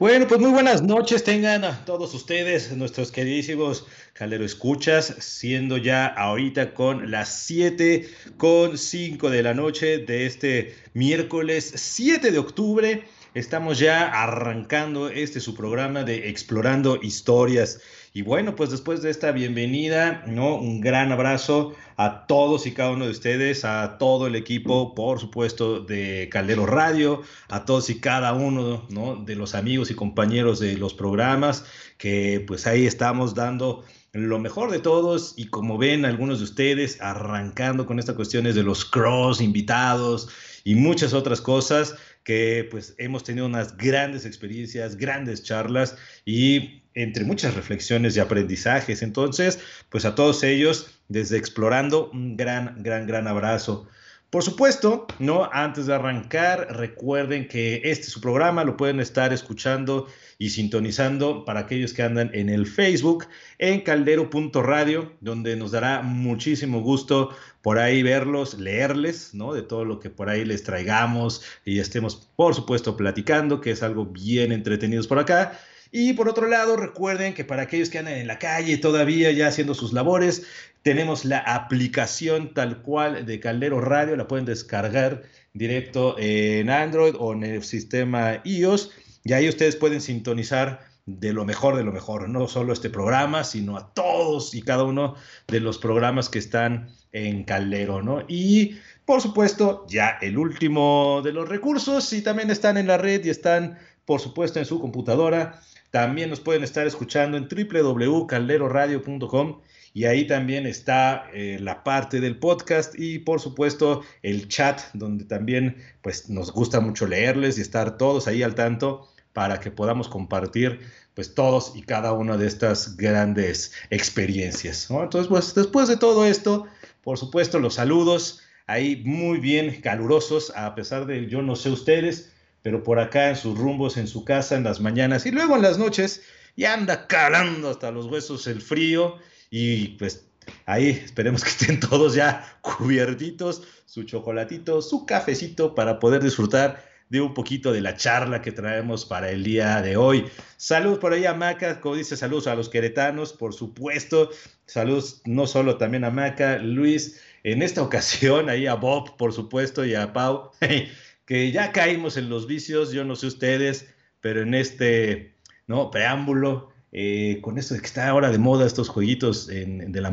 [0.00, 3.84] Bueno, pues muy buenas noches tengan a todos ustedes, nuestros queridísimos
[4.14, 10.74] Calero Escuchas, siendo ya ahorita con las 7 con 5 de la noche de este
[10.94, 13.04] miércoles 7 de octubre.
[13.34, 17.80] Estamos ya arrancando este su programa de Explorando Historias.
[18.12, 20.56] Y bueno, pues después de esta bienvenida, ¿no?
[20.56, 25.20] Un gran abrazo a todos y cada uno de ustedes, a todo el equipo, por
[25.20, 29.14] supuesto, de Caldero Radio, a todos y cada uno, ¿no?
[29.14, 31.64] De los amigos y compañeros de los programas,
[31.98, 37.00] que pues ahí estamos dando lo mejor de todos y como ven algunos de ustedes
[37.00, 40.28] arrancando con estas cuestiones de los cross invitados
[40.64, 47.24] y muchas otras cosas que pues hemos tenido unas grandes experiencias, grandes charlas y entre
[47.24, 49.02] muchas reflexiones y aprendizajes.
[49.02, 53.88] Entonces, pues a todos ellos, desde Explorando, un gran, gran, gran abrazo.
[54.30, 55.50] Por supuesto, ¿no?
[55.52, 60.06] Antes de arrancar, recuerden que este su programa lo pueden estar escuchando
[60.38, 63.26] y sintonizando para aquellos que andan en el Facebook,
[63.58, 69.52] en caldero.radio, donde nos dará muchísimo gusto por ahí verlos, leerles, ¿no?
[69.52, 73.82] De todo lo que por ahí les traigamos y estemos, por supuesto, platicando, que es
[73.82, 75.58] algo bien entretenidos por acá.
[75.92, 79.48] Y por otro lado, recuerden que para aquellos que andan en la calle todavía ya
[79.48, 80.44] haciendo sus labores,
[80.82, 87.32] tenemos la aplicación tal cual de Caldero Radio, la pueden descargar directo en Android o
[87.32, 88.92] en el sistema iOS
[89.24, 93.42] y ahí ustedes pueden sintonizar de lo mejor de lo mejor, no solo este programa,
[93.42, 95.16] sino a todos y cada uno
[95.48, 98.22] de los programas que están en Caldero, ¿no?
[98.28, 103.24] Y por supuesto, ya el último de los recursos, y también están en la red
[103.24, 109.60] y están, por supuesto, en su computadora, también nos pueden estar escuchando en www.calderoradio.com
[109.92, 115.24] y ahí también está eh, la parte del podcast y por supuesto el chat donde
[115.24, 120.08] también pues nos gusta mucho leerles y estar todos ahí al tanto para que podamos
[120.08, 120.78] compartir
[121.14, 124.88] pues todos y cada una de estas grandes experiencias.
[124.90, 126.68] Entonces pues después de todo esto,
[127.02, 132.32] por supuesto los saludos ahí muy bien calurosos a pesar de yo no sé ustedes,
[132.62, 135.62] pero por acá en sus rumbos, en su casa, en las mañanas y luego en
[135.62, 136.22] las noches,
[136.56, 139.16] ya anda calando hasta los huesos el frío
[139.50, 140.26] y pues
[140.66, 147.20] ahí esperemos que estén todos ya cubiertitos, su chocolatito, su cafecito para poder disfrutar de
[147.20, 150.26] un poquito de la charla que traemos para el día de hoy.
[150.56, 154.30] Saludos por ahí a Maca, como dice, saludos a los queretanos, por supuesto.
[154.64, 159.84] Saludos no solo también a Maca, Luis, en esta ocasión ahí a Bob, por supuesto,
[159.84, 160.52] y a Pau.
[161.30, 163.86] que ya caímos en los vicios, yo no sé ustedes,
[164.20, 165.36] pero en este
[165.68, 165.92] ¿no?
[165.92, 170.10] preámbulo, eh, con esto de que está ahora de moda estos jueguitos en, de la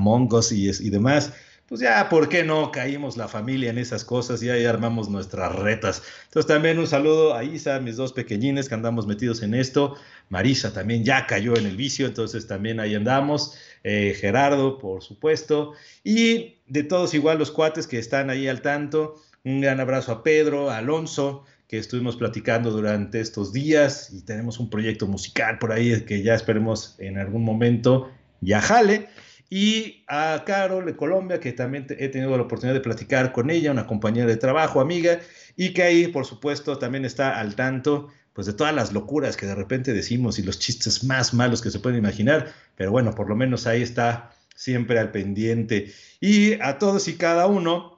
[0.52, 1.34] y, y demás,
[1.68, 5.56] pues ya, ¿por qué no caímos la familia en esas cosas y ahí armamos nuestras
[5.56, 6.04] retas?
[6.26, 9.96] Entonces también un saludo a Isa, mis dos pequeñines que andamos metidos en esto.
[10.30, 13.58] Marisa también ya cayó en el vicio, entonces también ahí andamos.
[13.84, 15.74] Eh, Gerardo, por supuesto.
[16.04, 19.16] Y de todos igual los cuates que están ahí al tanto.
[19.48, 24.60] Un gran abrazo a Pedro, a Alonso, que estuvimos platicando durante estos días y tenemos
[24.60, 29.08] un proyecto musical por ahí que ya esperemos en algún momento ya jale.
[29.50, 33.72] Y a Carol de Colombia, que también he tenido la oportunidad de platicar con ella,
[33.72, 35.22] una compañera de trabajo, amiga,
[35.56, 39.46] y que ahí, por supuesto, también está al tanto pues de todas las locuras que
[39.46, 43.30] de repente decimos y los chistes más malos que se pueden imaginar, pero bueno, por
[43.30, 45.94] lo menos ahí está siempre al pendiente.
[46.20, 47.97] Y a todos y cada uno,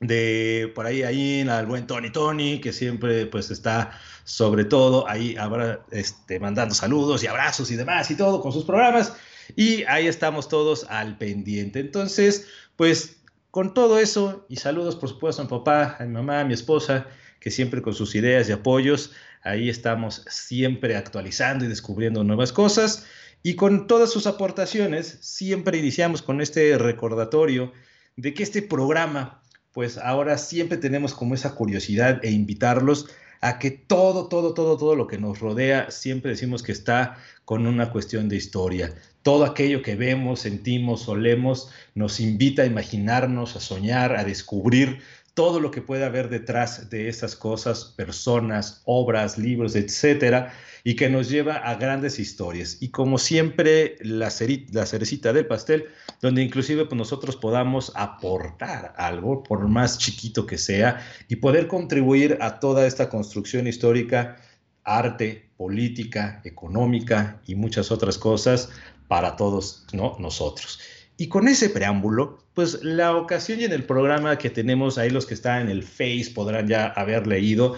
[0.00, 5.36] de por ahí, ahí al buen Tony Tony, que siempre pues está sobre todo ahí
[5.36, 9.14] habrá, este, mandando saludos y abrazos y demás y todo con sus programas.
[9.56, 11.80] Y ahí estamos todos al pendiente.
[11.80, 12.46] Entonces,
[12.76, 16.44] pues con todo eso y saludos por supuesto a mi papá, a mi mamá, a
[16.44, 17.06] mi esposa,
[17.40, 19.12] que siempre con sus ideas y apoyos,
[19.42, 23.06] ahí estamos siempre actualizando y descubriendo nuevas cosas.
[23.42, 27.72] Y con todas sus aportaciones, siempre iniciamos con este recordatorio
[28.16, 29.42] de que este programa
[29.72, 33.06] pues ahora siempre tenemos como esa curiosidad e invitarlos
[33.40, 37.66] a que todo, todo, todo, todo lo que nos rodea, siempre decimos que está con
[37.66, 38.94] una cuestión de historia.
[39.22, 45.00] Todo aquello que vemos, sentimos, olemos, nos invita a imaginarnos, a soñar, a descubrir
[45.38, 50.52] todo lo que puede haber detrás de esas cosas, personas, obras, libros, etcétera,
[50.82, 52.78] y que nos lleva a grandes historias.
[52.80, 54.32] Y como siempre, la,
[54.72, 55.84] la cerecita del pastel,
[56.20, 62.38] donde inclusive pues, nosotros podamos aportar algo, por más chiquito que sea, y poder contribuir
[62.40, 64.38] a toda esta construcción histórica,
[64.82, 68.70] arte, política, económica y muchas otras cosas
[69.06, 70.16] para todos ¿no?
[70.18, 70.80] nosotros.
[71.20, 75.26] Y con ese preámbulo, pues la ocasión y en el programa que tenemos ahí los
[75.26, 77.74] que están en el Face podrán ya haber leído.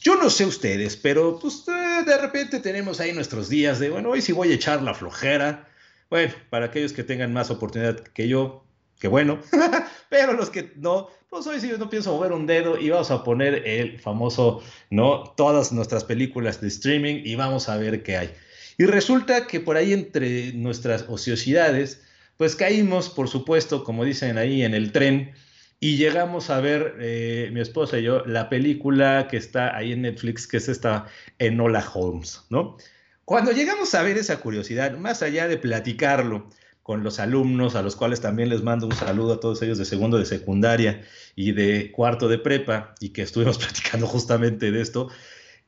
[0.00, 4.10] Yo no sé ustedes, pero pues, eh, de repente tenemos ahí nuestros días de, bueno,
[4.10, 5.68] hoy sí voy a echar la flojera.
[6.10, 8.64] Bueno, para aquellos que tengan más oportunidad que yo,
[8.98, 9.38] que bueno,
[10.10, 13.22] pero los que no, pues hoy sí no pienso mover un dedo y vamos a
[13.22, 15.32] poner el famoso, ¿no?
[15.36, 18.34] Todas nuestras películas de streaming y vamos a ver qué hay.
[18.78, 22.02] Y resulta que por ahí entre nuestras ociosidades,
[22.40, 25.32] pues caímos, por supuesto, como dicen ahí, en el tren
[25.78, 30.00] y llegamos a ver, eh, mi esposa y yo, la película que está ahí en
[30.00, 31.04] Netflix, que es esta
[31.38, 32.78] Enola Holmes, ¿no?
[33.26, 36.48] Cuando llegamos a ver esa curiosidad, más allá de platicarlo,
[36.82, 39.84] con los alumnos, a los cuales también les mando un saludo a todos ellos de
[39.84, 41.02] segundo de secundaria
[41.36, 45.10] y de cuarto de prepa, y que estuvimos platicando justamente de esto.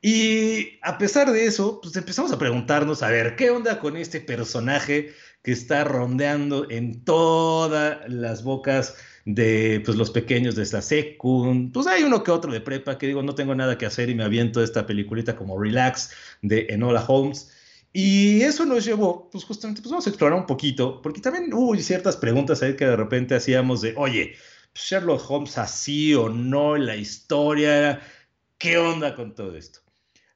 [0.01, 4.21] Y a pesar de eso, pues empezamos a preguntarnos, a ver, ¿qué onda con este
[4.21, 8.95] personaje que está rondeando en todas las bocas
[9.25, 11.73] de pues, los pequeños de esta secund?
[11.73, 14.15] Pues hay uno que otro de prepa que digo, no tengo nada que hacer y
[14.15, 16.11] me aviento esta peliculita como Relax
[16.41, 17.51] de Enola Holmes.
[17.91, 21.75] Y eso nos llevó, pues justamente, pues vamos a explorar un poquito, porque también hubo
[21.75, 24.33] ciertas preguntas ahí que de repente hacíamos de, oye,
[24.73, 28.01] Sherlock Holmes así o no, la historia,
[28.57, 29.81] ¿qué onda con todo esto?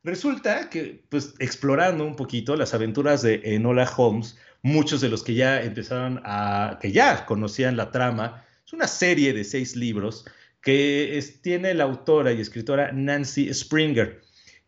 [0.04, 4.38] Resulta que, pues explorando un poquito las aventuras de Enola Holmes,
[4.68, 9.34] muchos de los que ya empezaron a, que ya conocían la trama, es una serie
[9.34, 10.26] de seis libros
[10.62, 14.22] que tiene la autora y escritora Nancy Springer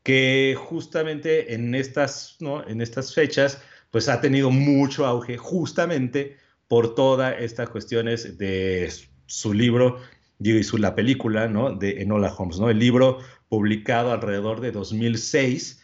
[0.04, 2.66] que justamente en estas, ¿no?
[2.68, 3.62] en estas fechas,
[3.92, 6.38] pues ha tenido mucho auge justamente
[6.68, 8.92] por todas estas cuestiones de
[9.26, 10.00] su libro
[10.40, 11.72] y su, la película ¿no?
[11.72, 12.70] de Enola Holmes, ¿no?
[12.70, 13.20] el libro
[13.50, 15.79] publicado alrededor de 2006,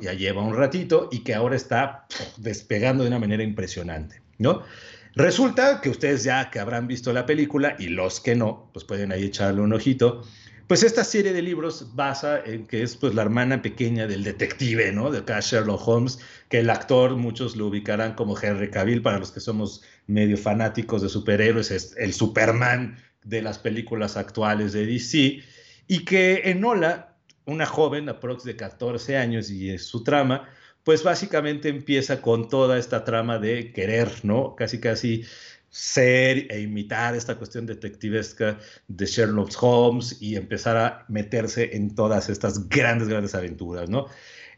[0.00, 4.20] ya lleva un ratito y que ahora está despegando de una manera impresionante.
[4.38, 4.62] ¿no?
[5.14, 9.12] Resulta que ustedes ya que habrán visto la película y los que no, pues pueden
[9.12, 10.22] ahí echarle un ojito,
[10.68, 14.92] pues esta serie de libros basa en que es pues la hermana pequeña del detective,
[14.92, 15.10] ¿no?
[15.10, 16.18] De acá Sherlock Holmes,
[16.50, 21.00] que el actor muchos lo ubicarán como Henry Cavill, para los que somos medio fanáticos
[21.00, 25.42] de superhéroes, es el Superman de las películas actuales de DC,
[25.86, 27.16] y que Enola,
[27.48, 30.48] una joven aprox de 14 años y es su trama,
[30.84, 34.54] pues básicamente empieza con toda esta trama de querer, ¿no?
[34.54, 35.24] Casi casi
[35.70, 42.28] ser e imitar esta cuestión detectivesca de Sherlock Holmes y empezar a meterse en todas
[42.28, 44.06] estas grandes, grandes aventuras, ¿no?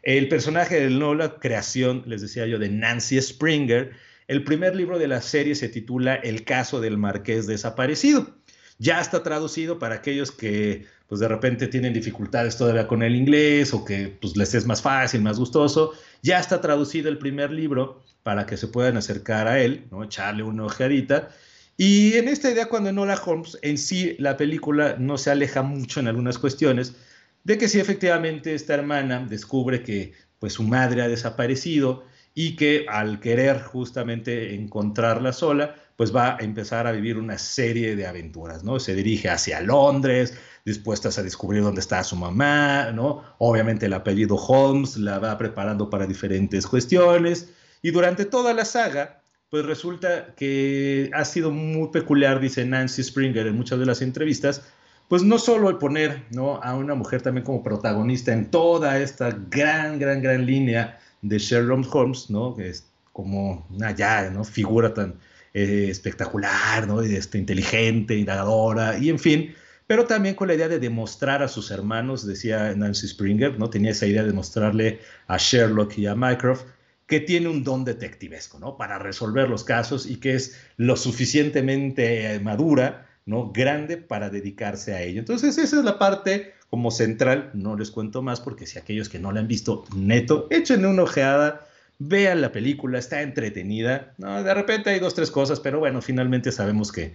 [0.03, 3.91] El personaje de Nola, creación, les decía yo, de Nancy Springer,
[4.27, 8.35] el primer libro de la serie se titula El caso del marqués desaparecido.
[8.79, 13.73] Ya está traducido para aquellos que pues de repente tienen dificultades todavía con el inglés
[13.73, 15.91] o que pues les es más fácil, más gustoso.
[16.21, 20.05] Ya está traducido el primer libro para que se puedan acercar a él, ¿no?
[20.05, 21.27] echarle una ojeadita.
[21.75, 25.99] Y en esta idea, cuando Enola Holmes, en sí la película no se aleja mucho
[25.99, 26.95] en algunas cuestiones,
[27.43, 32.85] de que sí efectivamente esta hermana descubre que pues su madre ha desaparecido y que
[32.87, 38.63] al querer justamente encontrarla sola, pues va a empezar a vivir una serie de aventuras,
[38.63, 38.79] ¿no?
[38.79, 43.23] Se dirige hacia Londres, dispuestas a descubrir dónde está su mamá, ¿no?
[43.39, 47.49] Obviamente el apellido Holmes la va preparando para diferentes cuestiones
[47.81, 53.47] y durante toda la saga, pues resulta que ha sido muy peculiar, dice Nancy Springer
[53.47, 54.61] en muchas de las entrevistas,
[55.09, 56.61] pues no solo el poner ¿no?
[56.63, 61.93] a una mujer también como protagonista en toda esta gran, gran, gran línea de Sherlock
[61.93, 62.55] Holmes, ¿no?
[62.55, 64.45] que es como una ya, ¿no?
[64.45, 65.15] figura tan
[65.53, 67.01] eh, espectacular, ¿no?
[67.01, 69.53] este, inteligente, indagadora, y en fin,
[69.91, 73.69] pero también con la idea de demostrar a sus hermanos, decía Nancy Springer, ¿no?
[73.69, 76.63] tenía esa idea de mostrarle a Sherlock y a Mycroft
[77.07, 78.77] que tiene un don detectivesco, ¿no?
[78.77, 83.51] Para resolver los casos y que es lo suficientemente madura, ¿no?
[83.51, 85.19] Grande para dedicarse a ello.
[85.19, 87.51] Entonces, esa es la parte como central.
[87.53, 91.03] No les cuento más porque si aquellos que no la han visto, neto, échenle una
[91.03, 91.67] ojeada,
[91.99, 94.13] vean la película, está entretenida.
[94.17, 94.41] ¿no?
[94.41, 97.13] De repente hay dos, tres cosas, pero bueno, finalmente sabemos que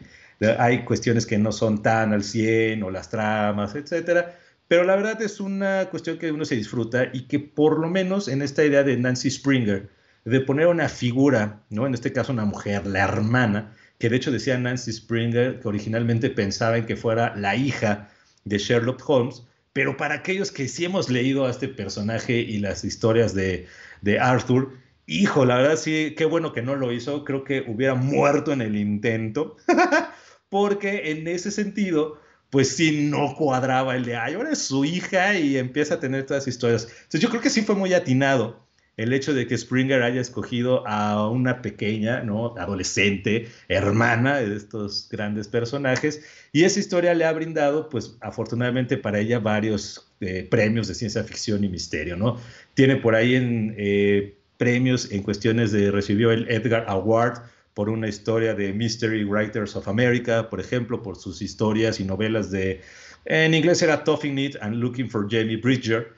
[0.58, 4.36] hay cuestiones que no son tan al 100 o las tramas, etcétera
[4.68, 8.28] pero la verdad es una cuestión que uno se disfruta y que por lo menos
[8.28, 9.88] en esta idea de Nancy Springer,
[10.24, 11.86] de poner una figura, ¿no?
[11.86, 16.30] En este caso una mujer, la hermana, que de hecho decía Nancy Springer que originalmente
[16.30, 18.10] pensaba en que fuera la hija
[18.44, 22.82] de Sherlock Holmes, pero para aquellos que sí hemos leído a este personaje y las
[22.84, 23.66] historias de,
[24.02, 24.72] de Arthur,
[25.06, 28.62] hijo, la verdad sí, qué bueno que no lo hizo, creo que hubiera muerto en
[28.62, 29.56] el intento,
[30.56, 35.38] porque en ese sentido pues sí no cuadraba el de, ay, ahora es su hija
[35.38, 36.84] y empieza a tener todas las historias.
[36.84, 40.82] Entonces yo creo que sí fue muy atinado el hecho de que Springer haya escogido
[40.88, 42.56] a una pequeña, ¿no?
[42.56, 46.22] Adolescente, hermana de estos grandes personajes.
[46.52, 51.22] Y esa historia le ha brindado, pues afortunadamente para ella, varios eh, premios de ciencia
[51.22, 52.40] ficción y misterio, ¿no?
[52.72, 57.42] Tiene por ahí en, eh, premios en cuestiones de, recibió el Edgar Award
[57.76, 62.50] por una historia de Mystery Writers of America, por ejemplo, por sus historias y novelas
[62.50, 62.80] de,
[63.26, 66.08] en inglés era Toughing It and Looking for Jamie Bridger,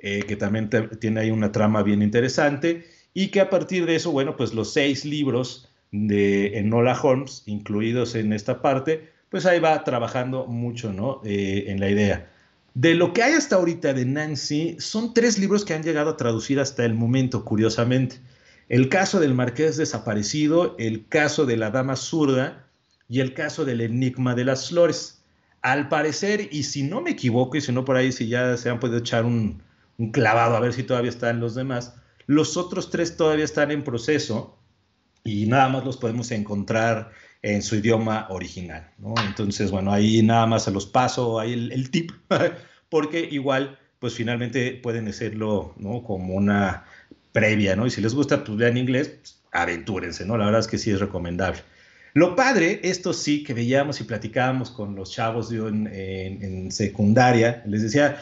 [0.00, 0.68] eh, que también
[0.98, 4.72] tiene ahí una trama bien interesante, y que a partir de eso, bueno, pues los
[4.72, 11.20] seis libros de Enola Holmes, incluidos en esta parte, pues ahí va trabajando mucho, ¿no?
[11.24, 12.28] Eh, en la idea.
[12.74, 16.16] De lo que hay hasta ahorita de Nancy, son tres libros que han llegado a
[16.16, 18.16] traducir hasta el momento, curiosamente.
[18.68, 22.66] El caso del marqués desaparecido, el caso de la dama zurda
[23.08, 25.22] y el caso del enigma de las flores.
[25.62, 28.70] Al parecer, y si no me equivoco, y si no por ahí, si ya se
[28.70, 29.62] han podido echar un,
[29.98, 31.94] un clavado a ver si todavía están los demás,
[32.26, 34.58] los otros tres todavía están en proceso
[35.24, 38.90] y nada más los podemos encontrar en su idioma original.
[39.26, 42.12] Entonces, bueno, ahí nada más se los paso ahí el, tip,
[42.88, 46.02] porque igual, pues finalmente pueden hacerlo ¿no?
[46.02, 46.84] como una
[47.34, 47.86] previa, ¿no?
[47.86, 50.38] Y si les gusta, pues vean inglés, pues, aventúrense, ¿no?
[50.38, 51.60] La verdad es que sí es recomendable.
[52.14, 57.62] Lo padre, esto sí que veíamos y platicábamos con los chavos yo en, en secundaria,
[57.66, 58.18] les decía,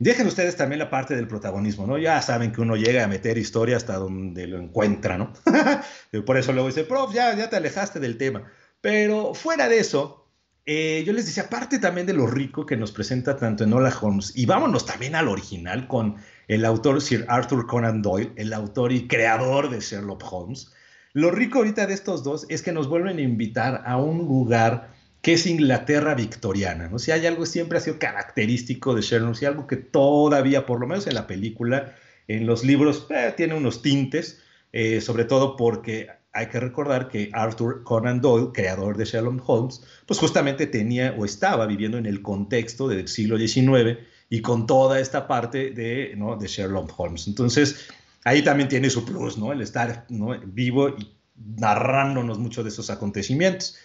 [0.00, 1.98] Dejen ustedes también la parte del protagonismo, ¿no?
[1.98, 5.32] Ya saben que uno llega a meter historia hasta donde lo encuentra, ¿no?
[6.24, 8.44] Por eso luego dice, prof, ya, ya te alejaste del tema.
[8.80, 10.27] Pero fuera de eso,
[10.70, 14.34] eh, yo les decía, aparte también de lo rico que nos presenta tanto Enola Holmes,
[14.36, 19.08] y vámonos también al original con el autor Sir Arthur Conan Doyle, el autor y
[19.08, 20.70] creador de Sherlock Holmes.
[21.14, 24.90] Lo rico ahorita de estos dos es que nos vuelven a invitar a un lugar
[25.22, 26.98] que es Inglaterra victoriana, ¿no?
[26.98, 30.86] Si hay algo siempre ha sido característico de Sherlock, si algo que todavía, por lo
[30.86, 31.94] menos en la película,
[32.26, 34.42] en los libros, eh, tiene unos tintes,
[34.74, 39.82] eh, sobre todo porque hay que recordar que Arthur Conan Doyle, creador de Sherlock Holmes,
[40.06, 43.98] pues justamente tenía o estaba viviendo en el contexto del siglo XIX
[44.30, 46.36] y con toda esta parte de, ¿no?
[46.36, 47.26] de Sherlock Holmes.
[47.26, 47.88] Entonces,
[48.24, 49.52] ahí también tiene su plus, ¿no?
[49.52, 50.06] El estar
[50.44, 51.14] vivo y
[51.56, 53.76] narrándonos mucho de esos acontecimientos.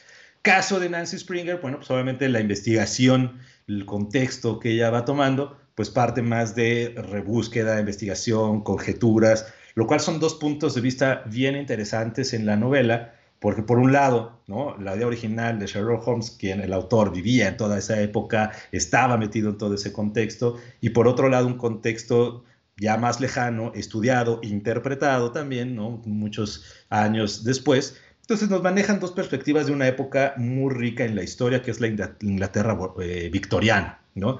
[0.42, 5.58] Caso de Nancy Springer, bueno, pues obviamente la investigación, el contexto que ella va tomando,
[5.74, 11.56] pues parte más de rebúsqueda, investigación, conjeturas, lo cual son dos puntos de vista bien
[11.56, 14.78] interesantes en la novela, porque por un lado, ¿no?
[14.78, 19.18] la idea original de Sherlock Holmes, quien el autor vivía en toda esa época, estaba
[19.18, 22.44] metido en todo ese contexto, y por otro lado un contexto
[22.78, 26.02] ya más lejano, estudiado, interpretado también, ¿no?
[26.06, 31.24] muchos años después, entonces nos manejan dos perspectivas de una época muy rica en la
[31.24, 31.88] historia, que es la
[32.22, 34.40] Inglaterra eh, victoriana, ¿no?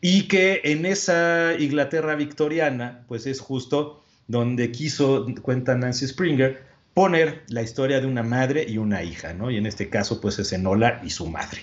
[0.00, 6.62] Y que en esa Inglaterra victoriana, pues es justo donde quiso, cuenta Nancy Springer,
[6.94, 9.50] poner la historia de una madre y una hija, ¿no?
[9.50, 11.62] Y en este caso, pues es Enola y su madre.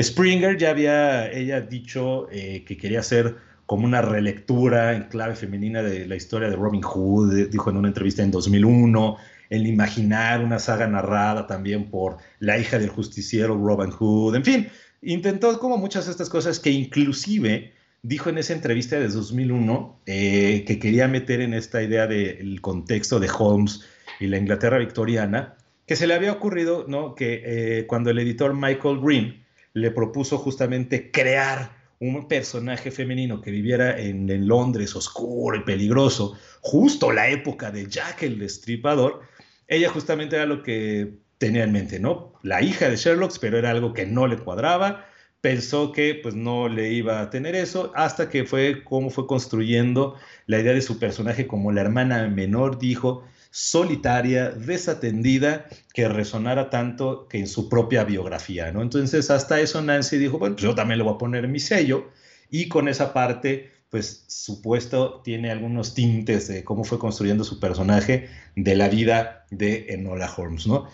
[0.00, 5.82] Springer ya había ella dicho eh, que quería hacer como una relectura en clave femenina
[5.82, 9.18] de la historia de Robin Hood, dijo en una entrevista en 2001,
[9.50, 14.68] el imaginar una saga narrada también por la hija del justiciero Robin Hood, en fin,
[15.02, 17.74] intentó como muchas de estas cosas que inclusive
[18.06, 23.18] dijo en esa entrevista de 2001 eh, que quería meter en esta idea del contexto
[23.18, 23.84] de Holmes
[24.20, 27.16] y la Inglaterra victoriana, que se le había ocurrido, ¿no?
[27.16, 33.50] Que eh, cuando el editor Michael Green le propuso justamente crear un personaje femenino que
[33.50, 39.22] viviera en, Londres oscuro y peligroso, justo la época de Jack el Destripador,
[39.66, 42.34] ella justamente era lo que tenía en mente, ¿no?
[42.42, 45.06] La hija de Sherlock, pero era algo que no le cuadraba,
[45.46, 50.16] pensó que pues no le iba a tener eso, hasta que fue como fue construyendo
[50.46, 53.22] la idea de su personaje como la hermana menor, dijo,
[53.52, 58.82] solitaria, desatendida, que resonara tanto que en su propia biografía, ¿no?
[58.82, 62.10] Entonces hasta eso Nancy dijo, bueno, pues yo también le voy a poner mi sello,
[62.50, 68.28] y con esa parte pues supuesto tiene algunos tintes de cómo fue construyendo su personaje
[68.56, 70.88] de la vida de Enola Holmes, ¿no?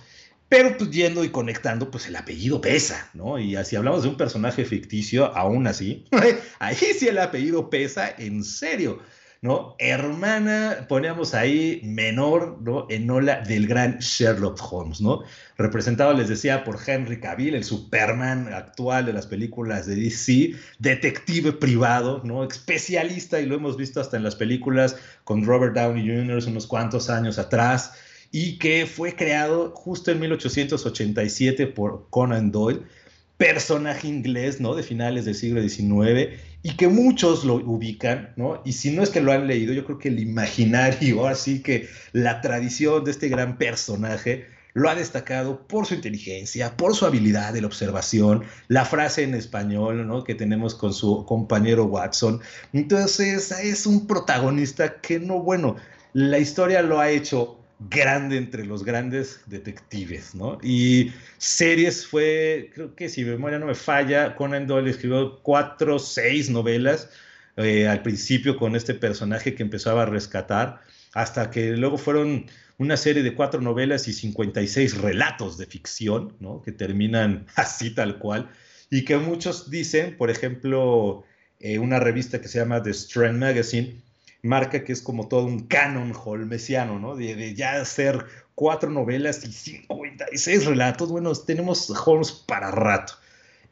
[0.53, 3.39] Pero pues yendo y conectando, pues el apellido pesa, ¿no?
[3.39, 6.05] Y así hablamos de un personaje ficticio, aún así,
[6.59, 8.99] ahí sí el apellido pesa, en serio.
[9.41, 9.75] ¿no?
[9.79, 12.87] Hermana, ponemos ahí menor, ¿no?
[12.91, 15.23] Enola del gran Sherlock Holmes, ¿no?
[15.57, 21.53] Representado, les decía, por Henry Cavill, el Superman actual de las películas de DC, detective
[21.53, 22.45] privado, ¿no?
[22.45, 26.47] Especialista, y lo hemos visto hasta en las películas con Robert Downey Jr.
[26.47, 27.95] unos cuantos años atrás,
[28.33, 32.83] y que fue creado justo en 1887 por Conan Doyle
[33.37, 34.75] personaje inglés, ¿no?
[34.75, 38.63] De finales del siglo XIX y que muchos lo ubican, ¿no?
[38.65, 41.89] Y si no es que lo han leído, yo creo que el imaginario, así que
[42.13, 47.53] la tradición de este gran personaje lo ha destacado por su inteligencia, por su habilidad
[47.53, 50.25] de la observación, la frase en español ¿no?
[50.25, 52.41] que tenemos con su compañero Watson.
[52.73, 55.77] Entonces es un protagonista que no, bueno,
[56.13, 60.59] la historia lo ha hecho grande entre los grandes detectives, ¿no?
[60.63, 66.51] Y series fue, creo que si memoria no me falla, Conan Doyle escribió cuatro, seis
[66.51, 67.09] novelas
[67.57, 70.81] eh, al principio con este personaje que empezaba a rescatar,
[71.13, 72.47] hasta que luego fueron
[72.79, 76.63] una serie de cuatro novelas y 56 relatos de ficción, ¿no?
[76.63, 78.51] Que terminan así tal cual,
[78.91, 81.25] y que muchos dicen, por ejemplo,
[81.61, 84.03] eh, una revista que se llama The Strand Magazine,
[84.43, 87.17] marca que es como todo un canon holmesiano, ¿no?
[87.17, 93.15] De, ya hacer cuatro novelas y 56 relatos, bueno, tenemos Holmes para rato.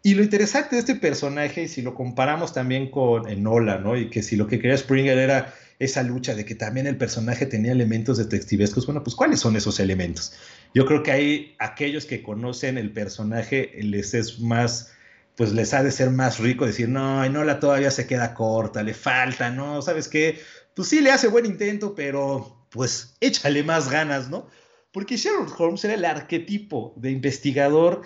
[0.02, 3.96] Y lo interesante de este personaje, si lo comparamos también con Enola, ¿no?
[3.98, 7.46] Y que si lo que quería Springer era esa lucha de que también el personaje
[7.46, 10.32] tenía elementos detectivescos, bueno, pues ¿cuáles son esos elementos?
[10.74, 14.92] Yo creo que hay aquellos que conocen el personaje, les es más
[15.40, 18.92] pues les ha de ser más rico decir, no, Enola todavía se queda corta, le
[18.92, 19.80] falta, ¿no?
[19.80, 20.38] ¿Sabes qué?
[20.80, 24.46] Pues sí le hace buen intento, pero pues échale más ganas, ¿no?
[24.92, 28.00] Porque Sherlock Holmes era el arquetipo de investigador,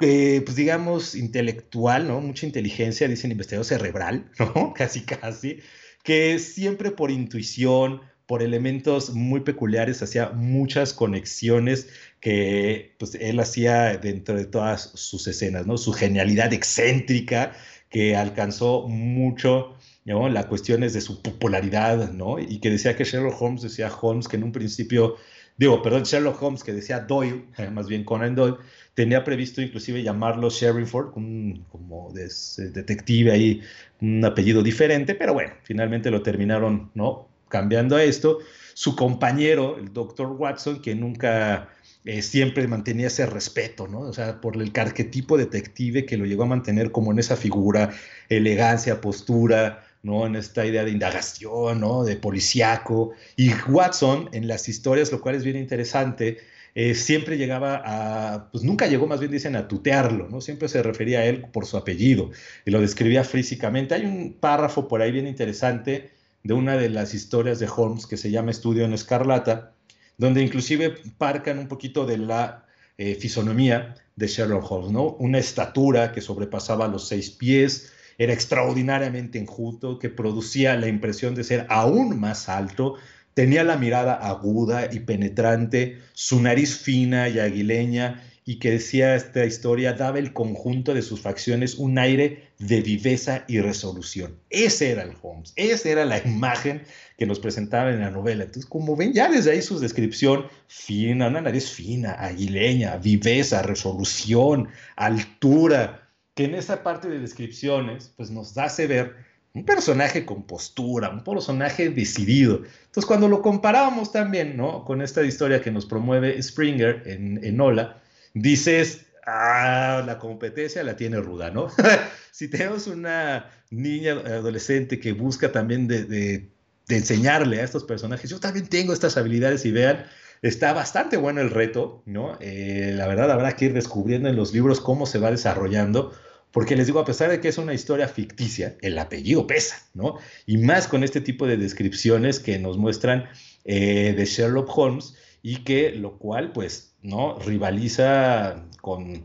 [0.00, 2.22] eh, pues digamos, intelectual, ¿no?
[2.22, 4.72] Mucha inteligencia, dicen investigador cerebral, ¿no?
[4.72, 5.58] Casi, casi,
[6.02, 11.88] que siempre por intuición, por elementos muy peculiares, hacía muchas conexiones
[12.20, 15.76] que pues, él hacía dentro de todas sus escenas, ¿no?
[15.76, 17.52] Su genialidad excéntrica
[17.90, 20.28] que alcanzó mucho ¿no?
[20.28, 22.38] La cuestión es de su popularidad, ¿no?
[22.38, 25.16] Y que decía que Sherlock Holmes decía Holmes que en un principio,
[25.56, 28.56] digo, perdón, Sherlock Holmes que decía Doyle, más bien Conan Doyle,
[28.94, 33.62] tenía previsto inclusive llamarlo Sherryford, un, como detective ahí,
[34.00, 37.28] un apellido diferente, pero bueno, finalmente lo terminaron, ¿no?
[37.48, 38.38] Cambiando a esto.
[38.74, 41.68] Su compañero, el doctor Watson, que nunca
[42.04, 44.00] eh, siempre mantenía ese respeto, ¿no?
[44.00, 47.94] O sea, por el arquetipo detective que lo llegó a mantener como en esa figura,
[48.28, 50.26] elegancia, postura, ¿no?
[50.26, 52.04] En esta idea de indagación, ¿no?
[52.04, 53.12] De policíaco.
[53.36, 56.38] Y Watson, en las historias, lo cual es bien interesante,
[56.74, 60.40] eh, siempre llegaba a, pues nunca llegó, más bien dicen, a tutearlo, ¿no?
[60.40, 62.30] Siempre se refería a él por su apellido
[62.66, 63.94] y lo describía físicamente.
[63.94, 66.10] Hay un párrafo por ahí bien interesante
[66.42, 69.72] de una de las historias de Holmes que se llama Estudio en Escarlata,
[70.18, 72.66] donde inclusive parcan un poquito de la
[72.98, 75.16] eh, fisonomía de Sherlock Holmes, ¿no?
[75.18, 81.44] Una estatura que sobrepasaba los seis pies, era extraordinariamente enjuto, que producía la impresión de
[81.44, 82.94] ser aún más alto,
[83.34, 89.46] tenía la mirada aguda y penetrante, su nariz fina y aguileña, y que decía esta
[89.46, 94.36] historia, daba el conjunto de sus facciones un aire de viveza y resolución.
[94.50, 96.82] Ese era el Holmes, esa era la imagen
[97.16, 98.44] que nos presentaba en la novela.
[98.44, 104.68] Entonces, como ven, ya desde ahí su descripción, fina, una nariz fina, aguileña, viveza, resolución,
[104.96, 106.03] altura,
[106.34, 109.14] que en esa parte de descripciones, pues nos hace ver
[109.54, 112.56] un personaje con postura, un personaje decidido.
[112.56, 114.84] Entonces, cuando lo comparábamos también, ¿no?
[114.84, 118.02] Con esta historia que nos promueve Springer en, en Ola,
[118.34, 121.68] dices, ah, la competencia la tiene ruda, ¿no?
[122.32, 126.50] si tenemos una niña adolescente que busca también de, de,
[126.88, 130.04] enseñarle a estos personajes, yo también tengo estas habilidades y vean,
[130.48, 132.36] está bastante bueno el reto, ¿no?
[132.40, 136.12] Eh, la verdad habrá que ir descubriendo en los libros cómo se va desarrollando
[136.52, 140.18] porque les digo, a pesar de que es una historia ficticia, el apellido pesa, ¿no?
[140.46, 143.24] Y más con este tipo de descripciones que nos muestran
[143.64, 147.38] eh, de Sherlock Holmes y que lo cual, pues, ¿no?
[147.38, 149.24] Rivaliza con,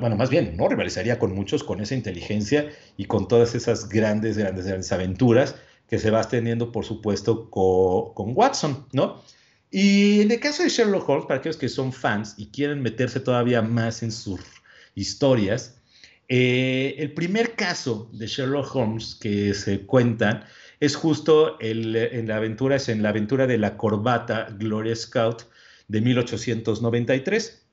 [0.00, 4.36] bueno, más bien, no rivalizaría con muchos con esa inteligencia y con todas esas grandes,
[4.36, 5.56] grandes, grandes aventuras
[5.88, 9.20] que se va teniendo, por supuesto, con Watson, ¿no?
[9.70, 13.20] Y en el caso de Sherlock Holmes, para aquellos que son fans y quieren meterse
[13.20, 14.40] todavía más en sus
[14.94, 15.78] historias,
[16.28, 20.46] eh, el primer caso de Sherlock Holmes que se cuenta
[20.80, 25.42] es justo en la aventura, es en la aventura de la corbata Gloria Scout
[25.88, 27.66] de 1893.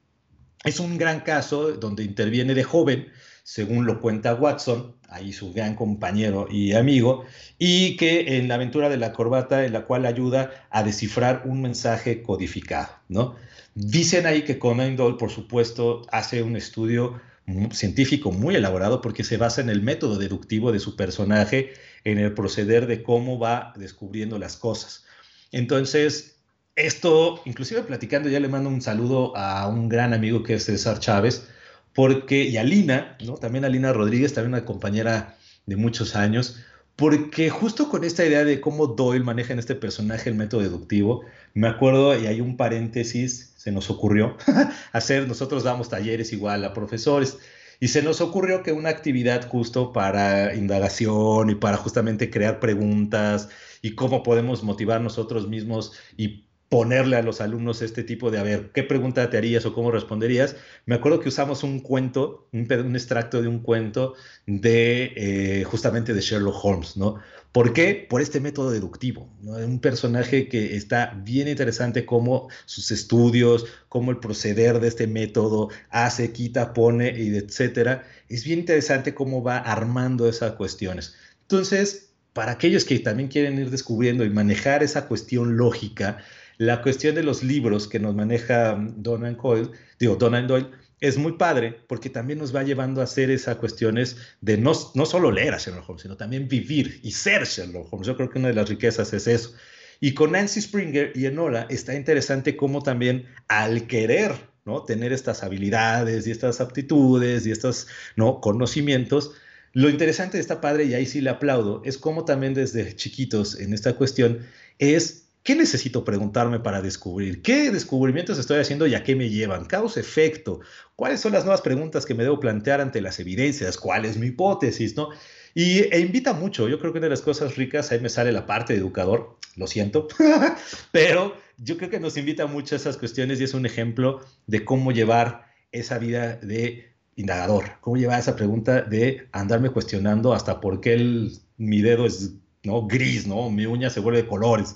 [0.64, 3.08] Es un gran caso donde interviene de joven,
[3.46, 7.26] según lo cuenta Watson, ahí su gran compañero y amigo,
[7.60, 11.62] y que en la aventura de la corbata, en la cual ayuda a descifrar un
[11.62, 13.36] mensaje codificado, ¿no?
[13.76, 17.22] Dicen ahí que Conan Doyle, por supuesto, hace un estudio
[17.70, 22.34] científico muy elaborado porque se basa en el método deductivo de su personaje, en el
[22.34, 25.06] proceder de cómo va descubriendo las cosas.
[25.52, 26.40] Entonces,
[26.76, 31.00] esto, inclusive platicando, ya le mando un saludo a un gran amigo que es César
[31.00, 31.48] Chávez,
[31.96, 33.36] porque, y a Lina, ¿no?
[33.36, 36.60] también a Lina Rodríguez, también una compañera de muchos años,
[36.98, 41.24] porque justo con esta idea de cómo Doyle maneja en este personaje el método deductivo,
[41.54, 44.38] me acuerdo, y hay un paréntesis, se nos ocurrió
[44.92, 47.40] hacer, nosotros damos talleres igual a profesores.
[47.80, 53.50] Y se nos ocurrió que una actividad justo para indagación y para justamente crear preguntas
[53.82, 58.44] y cómo podemos motivar nosotros mismos y ponerle a los alumnos este tipo de, a
[58.44, 60.56] ver, ¿qué pregunta te harías o cómo responderías?
[60.86, 64.16] Me acuerdo que usamos un cuento, un, extracto de un cuento
[64.48, 67.20] de eh, justamente de Sherlock Holmes, ¿no?
[67.52, 68.06] ¿Por qué?
[68.10, 69.30] Por este método deductivo.
[69.42, 75.70] Un personaje que está bien interesante como sus estudios, cómo el proceder de este método
[75.90, 78.04] hace, quita, pone, etcétera.
[78.28, 81.16] Es bien interesante cómo va armando esas cuestiones.
[81.44, 86.18] Entonces, para aquellos que también quieren ir descubriendo y manejar esa cuestión lógica,
[86.58, 90.68] la cuestión de los libros que nos maneja Donald Coyle, digo, Donald Doyle,
[91.00, 95.06] es muy padre porque también nos va llevando a hacer esas cuestiones de no, no
[95.06, 98.08] solo leer a Sherlock Holmes, sino también vivir y ser Sherlock Holmes.
[98.08, 99.54] Yo creo que una de las riquezas es eso.
[100.00, 104.34] Y con Nancy Springer y Enola está interesante cómo también al querer
[104.66, 104.84] ¿no?
[104.84, 108.42] tener estas habilidades y estas aptitudes y estos ¿no?
[108.42, 109.34] conocimientos,
[109.74, 113.60] lo interesante de esta padre, y ahí sí le aplaudo, es cómo también desde chiquitos
[113.60, 114.40] en esta cuestión
[114.80, 117.44] es ¿Qué necesito preguntarme para descubrir?
[117.44, 119.66] ¿Qué descubrimientos estoy haciendo y a qué me llevan?
[119.66, 120.62] Causa efecto.
[120.96, 123.78] ¿Cuáles son las nuevas preguntas que me debo plantear ante las evidencias?
[123.78, 124.96] ¿Cuál es mi hipótesis?
[124.96, 125.10] ¿no?
[125.54, 126.68] Y e invita mucho.
[126.68, 129.38] Yo creo que una de las cosas ricas, ahí me sale la parte de educador,
[129.56, 130.08] lo siento,
[130.92, 134.66] pero yo creo que nos invita mucho a esas cuestiones y es un ejemplo de
[134.66, 140.82] cómo llevar esa vida de indagador, cómo llevar esa pregunta de andarme cuestionando hasta por
[140.82, 142.88] qué mi dedo es ¿no?
[142.88, 143.52] gris, ¿no?
[143.52, 144.76] mi uña se vuelve de colores.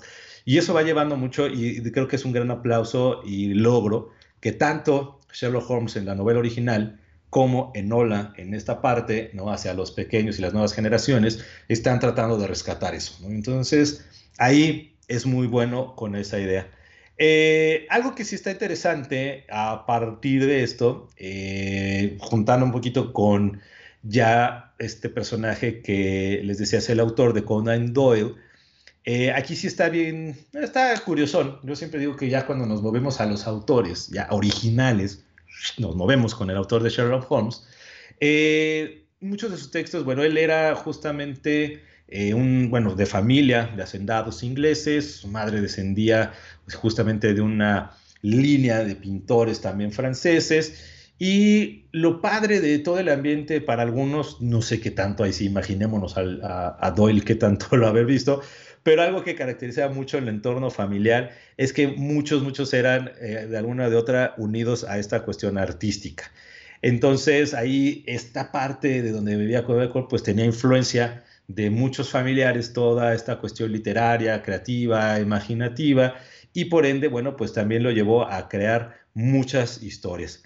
[0.50, 4.10] Y eso va llevando mucho y creo que es un gran aplauso y logro
[4.40, 9.52] que tanto Sherlock Holmes en la novela original como Enola en esta parte, ¿no?
[9.52, 13.24] hacia los pequeños y las nuevas generaciones, están tratando de rescatar eso.
[13.28, 14.04] Entonces,
[14.38, 16.68] ahí es muy bueno con esa idea.
[17.16, 23.60] Eh, algo que sí está interesante a partir de esto, eh, juntando un poquito con
[24.02, 28.34] ya este personaje que les decía es el autor de Conan Doyle,
[29.04, 31.58] eh, aquí sí está bien, está curiosón.
[31.62, 35.24] Yo siempre digo que ya cuando nos movemos a los autores, ya originales,
[35.78, 37.66] nos movemos con el autor de Sherlock Holmes.
[38.20, 43.82] Eh, muchos de sus textos, bueno, él era justamente eh, un, bueno, de familia de
[43.82, 46.32] hacendados ingleses, su madre descendía
[46.74, 50.96] justamente de una línea de pintores también franceses.
[51.18, 55.44] Y lo padre de todo el ambiente, para algunos, no sé qué tanto ahí sí,
[55.44, 58.40] imaginémonos a, a Doyle, qué tanto lo haber visto,
[58.82, 63.58] pero algo que caracterizaba mucho el entorno familiar es que muchos, muchos eran eh, de
[63.58, 66.30] alguna de otra unidos a esta cuestión artística.
[66.82, 73.12] Entonces ahí esta parte de donde vivía Codeco pues tenía influencia de muchos familiares, toda
[73.12, 76.14] esta cuestión literaria, creativa, imaginativa,
[76.52, 80.42] y por ende, bueno, pues también lo llevó a crear muchas historias.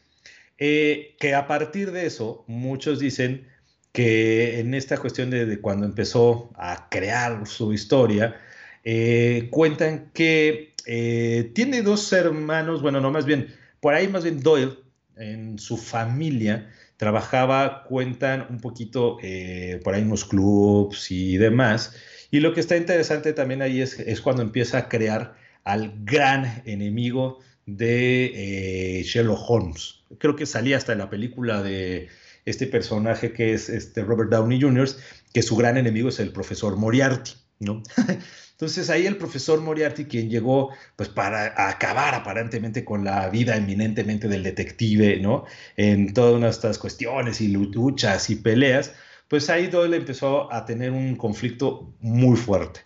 [0.58, 3.48] Eh, que a partir de eso, muchos dicen
[3.94, 8.34] que en esta cuestión de, cuando empezó a crear su historia,
[8.82, 14.40] eh, cuentan que eh, tiene dos hermanos, bueno, no más bien, por ahí más bien
[14.40, 14.80] Doyle,
[15.16, 21.94] en su familia, trabajaba, cuentan un poquito eh, por ahí en los clubs y demás.
[22.32, 26.64] Y lo que está interesante también ahí es, es cuando empieza a crear al gran
[26.66, 30.02] enemigo de Sherlock Holmes.
[30.18, 32.08] Creo que salía hasta en la película de
[32.44, 34.88] este personaje que es este Robert Downey Jr.,
[35.32, 37.82] que su gran enemigo es el profesor Moriarty, ¿no?
[38.54, 44.28] Entonces ahí el profesor Moriarty, quien llegó pues para acabar aparentemente con la vida eminentemente
[44.28, 45.44] del detective, ¿no?
[45.76, 48.92] En todas estas cuestiones y luchas y peleas,
[49.26, 52.80] pues ahí Doyle empezó a tener un conflicto muy fuerte.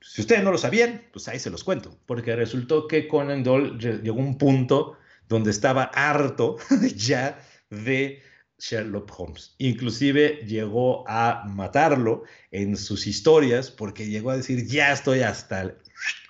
[0.00, 4.00] Si ustedes no lo sabían, pues ahí se los cuento, porque resultó que Conan Doyle
[4.02, 4.96] llegó a un punto
[5.28, 6.56] donde estaba harto
[6.96, 8.22] ya de
[8.58, 9.54] Sherlock Holmes.
[9.58, 15.74] Inclusive llegó a matarlo en sus historias porque llegó a decir, ya estoy hasta el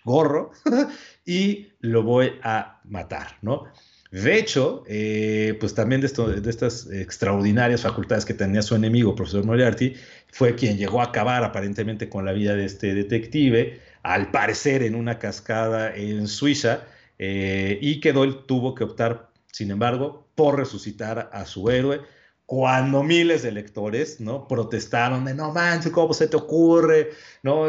[0.05, 0.53] gorro
[1.27, 3.65] y lo voy a matar, ¿no?
[4.15, 9.45] De hecho, eh, pues también de, de, estas extraordinarias facultades que tenía su enemigo, profesor
[9.45, 9.95] Moriarty,
[10.31, 14.95] fue quien llegó a acabar aparentemente con la vida de este detective, al parecer en
[14.95, 16.85] una cascada en Suiza,
[17.19, 22.01] eh, y que Doyle tuvo que optar, sin embargo, por resucitar a su héroe,
[22.45, 24.49] cuando miles de lectores, ¿no?
[24.49, 27.11] Protestaron de, no manches, ¿cómo se te ocurre?
[27.45, 27.67] ¿No?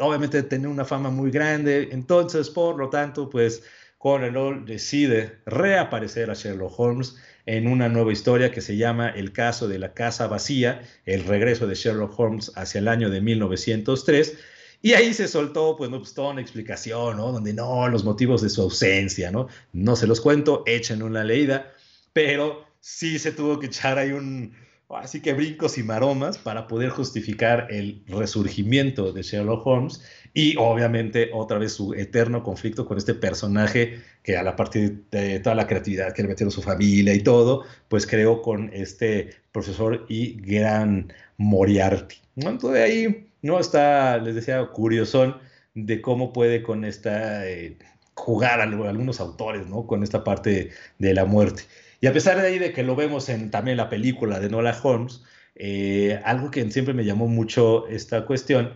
[0.00, 1.90] Obviamente tener una fama muy grande.
[1.92, 3.62] Entonces, por lo tanto, pues
[3.98, 7.14] Conan decide reaparecer a Sherlock Holmes
[7.46, 11.68] en una nueva historia que se llama El caso de la casa vacía, el regreso
[11.68, 14.38] de Sherlock Holmes hacia el año de 1903.
[14.82, 15.98] Y ahí se soltó, pues, ¿no?
[15.98, 17.30] pues toda una explicación, ¿no?
[17.30, 19.46] Donde no, los motivos de su ausencia, ¿no?
[19.72, 21.72] No se los cuento, echen una leída,
[22.12, 24.54] pero sí se tuvo que echar ahí un,
[24.88, 30.02] así que brincos y maromas para poder justificar el resurgimiento de Sherlock Holmes
[30.34, 35.40] y obviamente otra vez su eterno conflicto con este personaje que a la partir de
[35.40, 40.04] toda la creatividad que le metieron su familia y todo, pues creó con este profesor
[40.08, 42.16] y gran Moriarty.
[42.36, 45.36] Entonces ahí no está, les decía, curiosón
[45.74, 47.78] de cómo puede con esta, eh,
[48.14, 49.86] jugar a algunos autores, ¿no?
[49.86, 51.64] Con esta parte de la muerte.
[52.00, 54.78] Y a pesar de ahí de que lo vemos en también la película de Nola
[54.82, 55.22] Holmes,
[55.54, 58.74] eh, algo que siempre me llamó mucho esta cuestión,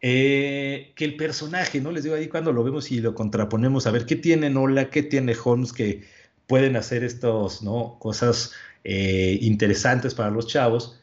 [0.00, 1.90] eh, que el personaje, ¿no?
[1.92, 5.02] Les digo ahí cuando lo vemos y lo contraponemos, a ver qué tiene Nola, qué
[5.02, 6.04] tiene Holmes que
[6.46, 7.98] pueden hacer estas ¿no?
[7.98, 8.52] cosas
[8.84, 10.98] interesantes para los chavos.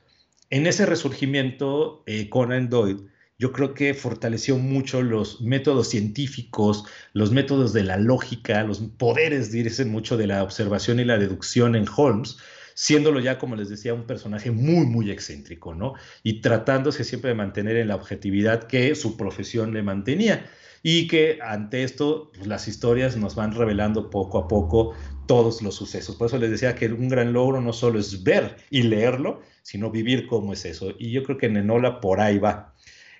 [0.56, 7.74] En ese resurgimiento, Conan Doyle yo creo que fortaleció mucho los métodos científicos, los métodos
[7.74, 12.38] de la lógica, los poderes, dicen mucho de la observación y la deducción en Holmes,
[12.74, 15.96] siéndolo ya, como les decía, un personaje muy, muy excéntrico, ¿no?
[16.24, 20.50] Y tratándose siempre de mantener en la objetividad que su profesión le mantenía.
[20.84, 24.94] Y que ante esto, pues, las historias nos van revelando poco a poco
[25.26, 26.16] todos los sucesos.
[26.16, 29.90] Por eso les decía que un gran logro no solo es ver y leerlo, sino
[29.90, 30.94] vivir cómo es eso.
[31.00, 32.76] Y yo creo que en Enola por ahí va.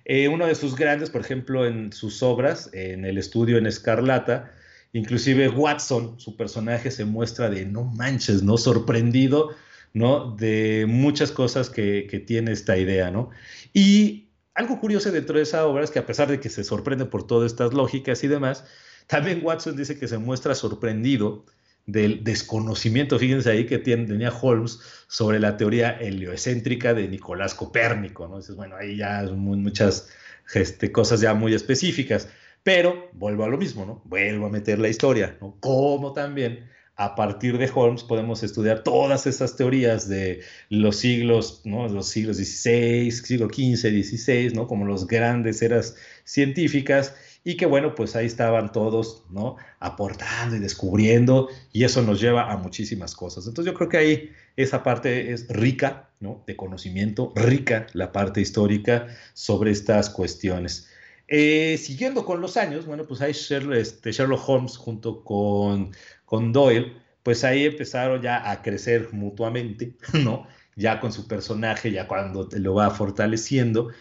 [0.06, 4.52] Eh, uno de sus grandes, por ejemplo, en sus obras, en el estudio en Escarlata,
[4.94, 8.60] inclusive Watson, su personaje se muestra de no manches, ¿no?
[8.60, 9.56] Sorprendido,
[9.94, 10.36] ¿no?
[10.36, 13.32] De muchas cosas que, tiene esta idea, ¿no?
[13.74, 17.06] Y algo curioso dentro de esa obra es que a pesar de que se sorprende
[17.06, 18.66] por todas estas lógicas y demás,
[19.08, 21.44] también Watson dice que se muestra sorprendido
[21.86, 28.36] del desconocimiento, fíjense ahí que tenía Holmes sobre la teoría heliocéntrica de Nicolás Copérnico, ¿no?
[28.36, 30.10] Entonces, bueno, ahí ya muy, muchas
[30.54, 32.28] este, cosas ya muy específicas,
[32.64, 34.02] pero vuelvo a lo mismo, ¿no?
[34.06, 35.58] Vuelvo a meter la historia, ¿no?
[35.60, 36.68] Como también
[36.98, 41.88] a partir de Holmes podemos estudiar todas esas teorías de los siglos, ¿no?
[41.90, 44.68] Los siglos XVI, siglo XV, XVI, ¿no?
[44.68, 47.14] Como los grandes eras científicas
[47.48, 49.56] y que bueno, pues ahí estaban todos, ¿no?
[49.80, 53.46] Aportando y descubriendo y eso nos lleva a muchísimas cosas.
[53.46, 56.44] Entonces yo creo que ahí esa parte es rica, ¿no?
[56.48, 60.90] De conocimiento, rica la parte histórica sobre estas cuestiones.
[61.28, 65.92] Eh, siguiendo con los años, bueno, pues ahí Sherlock, este, Sherlock Holmes junto con,
[66.26, 70.48] con Doyle, pues ahí empezaron ya a crecer mutuamente, ¿no?
[70.76, 73.92] Ya con su personaje, ya cuando lo va fortaleciendo.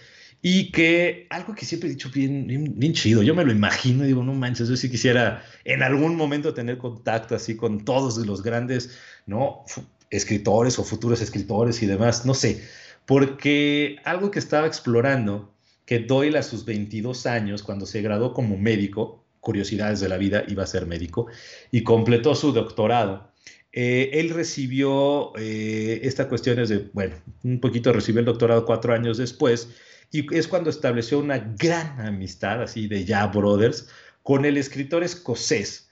[0.46, 4.22] Y que algo que siempre he dicho bien, bien, chido, yo me lo imagino digo,
[4.22, 8.90] no manches, yo sí quisiera en algún momento tener contacto así con todos los grandes,
[9.24, 9.64] ¿no?
[10.11, 12.62] escritores o futuros escritores y demás, no sé,
[13.07, 15.50] porque algo que estaba explorando,
[15.87, 20.44] que Doyle a sus 22 años, cuando se graduó como médico, curiosidades de la vida,
[20.46, 21.26] iba a ser médico,
[21.70, 23.33] y completó su doctorado.
[23.72, 29.16] Eh, él recibió eh, esta cuestión de, bueno, un poquito recibió el doctorado cuatro años
[29.16, 29.70] después,
[30.11, 33.88] y es cuando estableció una gran amistad, así de ya brothers,
[34.23, 35.90] con el escritor escocés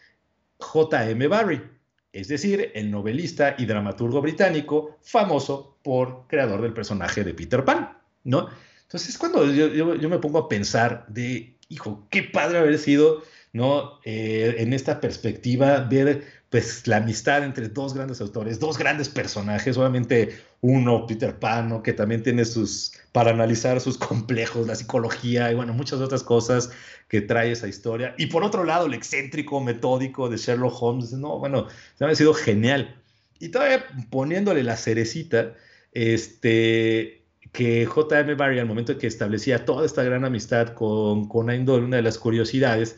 [0.58, 1.26] J.M.
[1.28, 1.62] Barrie,
[2.12, 7.96] es decir, el novelista y dramaturgo británico famoso por creador del personaje de Peter Pan,
[8.24, 8.48] ¿no?
[8.82, 14.00] Entonces es cuando yo, me pongo a pensar de, hijo, qué padre haber sido, ¿no?
[14.04, 19.76] Eh, en esta perspectiva, ver pues la amistad entre dos grandes autores, dos grandes personajes,
[19.78, 25.54] obviamente uno, Peter Pan, que también tiene sus, para analizar sus complejos, la psicología y
[25.54, 26.70] bueno, muchas otras cosas
[27.08, 28.14] que trae esa historia.
[28.18, 32.34] Y por otro lado, el excéntrico, metódico de Sherlock Holmes, no, bueno, se ha sido
[32.34, 32.96] genial.
[33.38, 35.54] Y todavía poniéndole la cerecita,
[35.92, 38.34] este, que J.M.
[38.34, 42.18] Barry, al momento que establecía toda esta gran amistad con Conan Doyle, una de las
[42.18, 42.96] curiosidades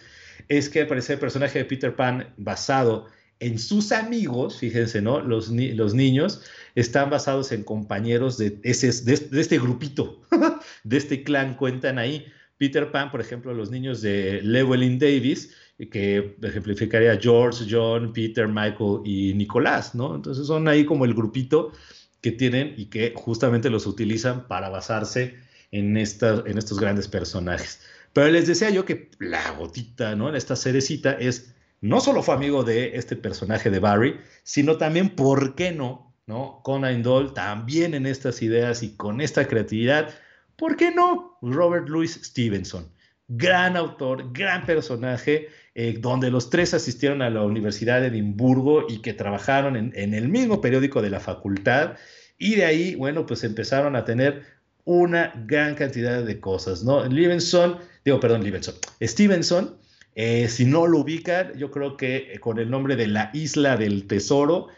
[0.48, 3.06] es que aparece el personaje de Peter Pan basado
[3.40, 5.20] en sus amigos, fíjense, ¿no?
[5.20, 6.42] Los, los niños
[6.74, 10.22] están basados en compañeros de, ese, de, este grupito,
[10.84, 12.26] de este clan, cuentan ahí.
[12.56, 15.54] Peter Pan, por ejemplo, los niños de Llewellyn Davis,
[15.90, 20.14] que ejemplificaría George, John, Peter, Michael y Nicolás, ¿no?
[20.14, 21.72] Entonces son ahí como el grupito
[22.20, 25.34] que tienen y que justamente los utilizan para basarse
[25.72, 27.80] en, en estos grandes personajes.
[28.14, 30.30] Pero les decía yo que la gotita, ¿no?
[30.30, 35.10] En esta cerecita es no solo fue amigo de este personaje de Barry, sino también,
[35.10, 36.14] ¿por qué no?
[36.26, 36.60] ¿no?
[36.62, 40.08] Conan Doyle también en estas ideas y con esta creatividad,
[40.56, 41.36] ¿por qué no?
[41.42, 42.88] Robert Louis Stevenson,
[43.28, 49.02] gran autor, gran personaje, eh, donde los tres asistieron a la Universidad de Edimburgo y
[49.02, 51.96] que trabajaron en, en el mismo periódico de la facultad,
[52.38, 54.42] y de ahí, bueno, pues empezaron a tener
[54.84, 57.04] una gran cantidad de cosas, ¿no?
[57.04, 58.74] Stevenson digo, perdón, Stevenson.
[59.00, 59.78] Stevenson,
[60.14, 64.06] eh, si no lo ubican, yo creo que con el nombre de La Isla del
[64.06, 64.68] Tesoro,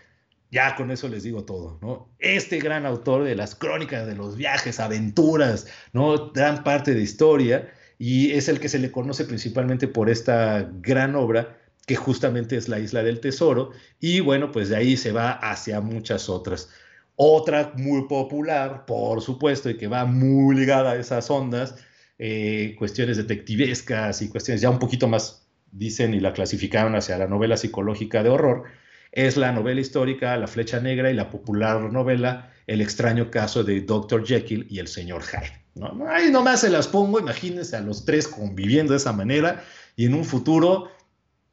[0.50, 2.08] ya con eso les digo todo, ¿no?
[2.18, 6.32] Este gran autor de las crónicas de los viajes, aventuras, ¿no?
[6.32, 11.16] Gran parte de historia, y es el que se le conoce principalmente por esta gran
[11.16, 15.32] obra que justamente es la Isla del Tesoro, y bueno, pues de ahí se va
[15.32, 16.68] hacia muchas otras.
[17.16, 21.76] Otra muy popular, por supuesto, y que va muy ligada a esas ondas,
[22.18, 27.26] eh, cuestiones detectivescas y cuestiones ya un poquito más, dicen, y la clasificaron hacia la
[27.26, 28.64] novela psicológica de horror,
[29.12, 33.80] es la novela histórica La Flecha Negra y la popular novela El extraño caso de
[33.80, 34.26] Dr.
[34.26, 35.52] Jekyll y el señor Hyde.
[35.74, 36.08] ¿no?
[36.08, 40.14] Ahí nomás se las pongo, imagínense a los tres conviviendo de esa manera y en
[40.14, 40.90] un futuro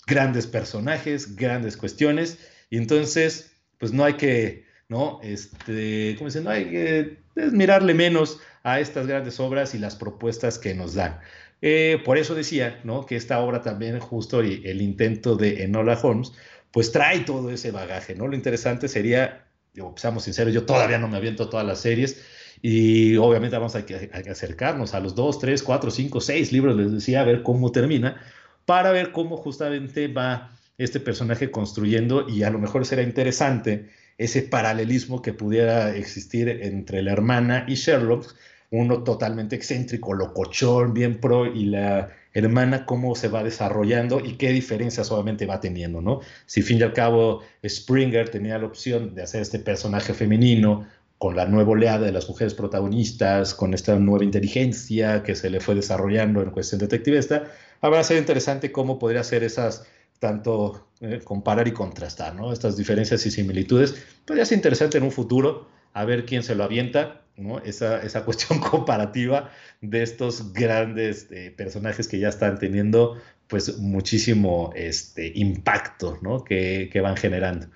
[0.05, 5.19] grandes personajes, grandes cuestiones, y entonces, pues no hay que, ¿no?
[5.23, 7.17] Este, ¿cómo No hay que
[7.51, 11.19] mirarle menos a estas grandes obras y las propuestas que nos dan.
[11.61, 13.05] Eh, por eso decía, ¿no?
[13.05, 16.33] Que esta obra también, justo el, el intento de Enola Holmes,
[16.71, 18.27] pues trae todo ese bagaje, ¿no?
[18.27, 22.21] Lo interesante sería, digo, seamos sinceros, yo todavía no me aviento todas las series
[22.61, 26.91] y obviamente vamos a, que, acercarnos a los dos, tres, cuatro, cinco, seis libros, les
[26.91, 28.21] decía, a ver cómo termina,
[28.65, 34.43] para ver cómo justamente va este personaje construyendo y a lo mejor será interesante ese
[34.43, 38.33] paralelismo que pudiera existir entre la hermana y Sherlock,
[38.71, 44.49] uno totalmente excéntrico, locochón, bien pro, y la hermana cómo se va desarrollando y qué
[44.49, 46.21] diferencias obviamente va teniendo, ¿no?
[46.47, 50.87] Si fin y al cabo Springer tenía la opción de hacer este personaje femenino
[51.19, 55.59] con la nueva oleada de las mujeres protagonistas, con esta nueva inteligencia que se le
[55.59, 57.43] fue desarrollando en cuestión detectivista,
[57.79, 59.85] habrá ser interesante cómo podría ser esas
[60.19, 62.53] tanto eh, comparar y contrastar, ¿no?
[62.53, 63.95] Estas diferencias y similitudes.
[64.25, 67.59] Podría ser interesante en un futuro a ver quién se lo avienta, ¿no?
[67.59, 74.71] Esa, esa cuestión comparativa de estos grandes eh, personajes que ya están teniendo pues muchísimo
[74.75, 76.43] este, impacto, ¿no?
[76.43, 77.67] Que, que van generando.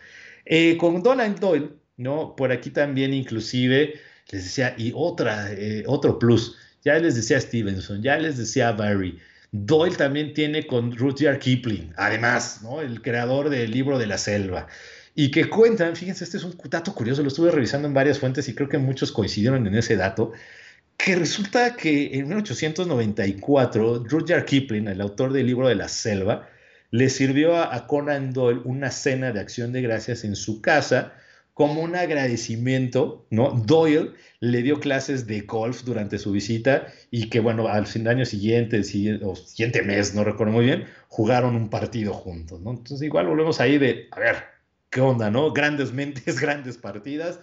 [0.45, 2.35] Eh, con Donald Doyle, ¿no?
[2.35, 3.95] Por aquí también inclusive
[4.31, 9.19] les decía, y otra, eh, otro plus, ya les decía Stevenson, ya les decía Barry,
[9.65, 12.81] Doyle también tiene con Rudyard Kipling, además, ¿no?
[12.81, 14.67] El creador del libro de la selva
[15.19, 18.47] y que cuentan, fíjense, este es un dato curioso, lo estuve revisando en varias fuentes
[18.49, 20.31] y creo que muchos coincidieron en ese dato,
[20.95, 26.47] que resulta que en 1894 Rudyard Kipling, el autor del libro de la selva,
[26.91, 31.13] le sirvió a, Conan Doyle una cena de acción de gracias en su casa
[31.57, 33.49] como un agradecimiento, ¿no?
[33.49, 38.11] Doyle le dio clases de golf durante su visita y que, bueno, al fin de
[38.11, 38.79] año siguiente,
[39.23, 42.69] o siguiente mes, no recuerdo muy bien, jugaron un partido juntos, ¿no?
[42.69, 44.35] Entonces, igual volvemos ahí de, a ver,
[44.91, 45.51] ¿qué onda, no?
[45.51, 47.39] Grandes mentes, grandes partidas,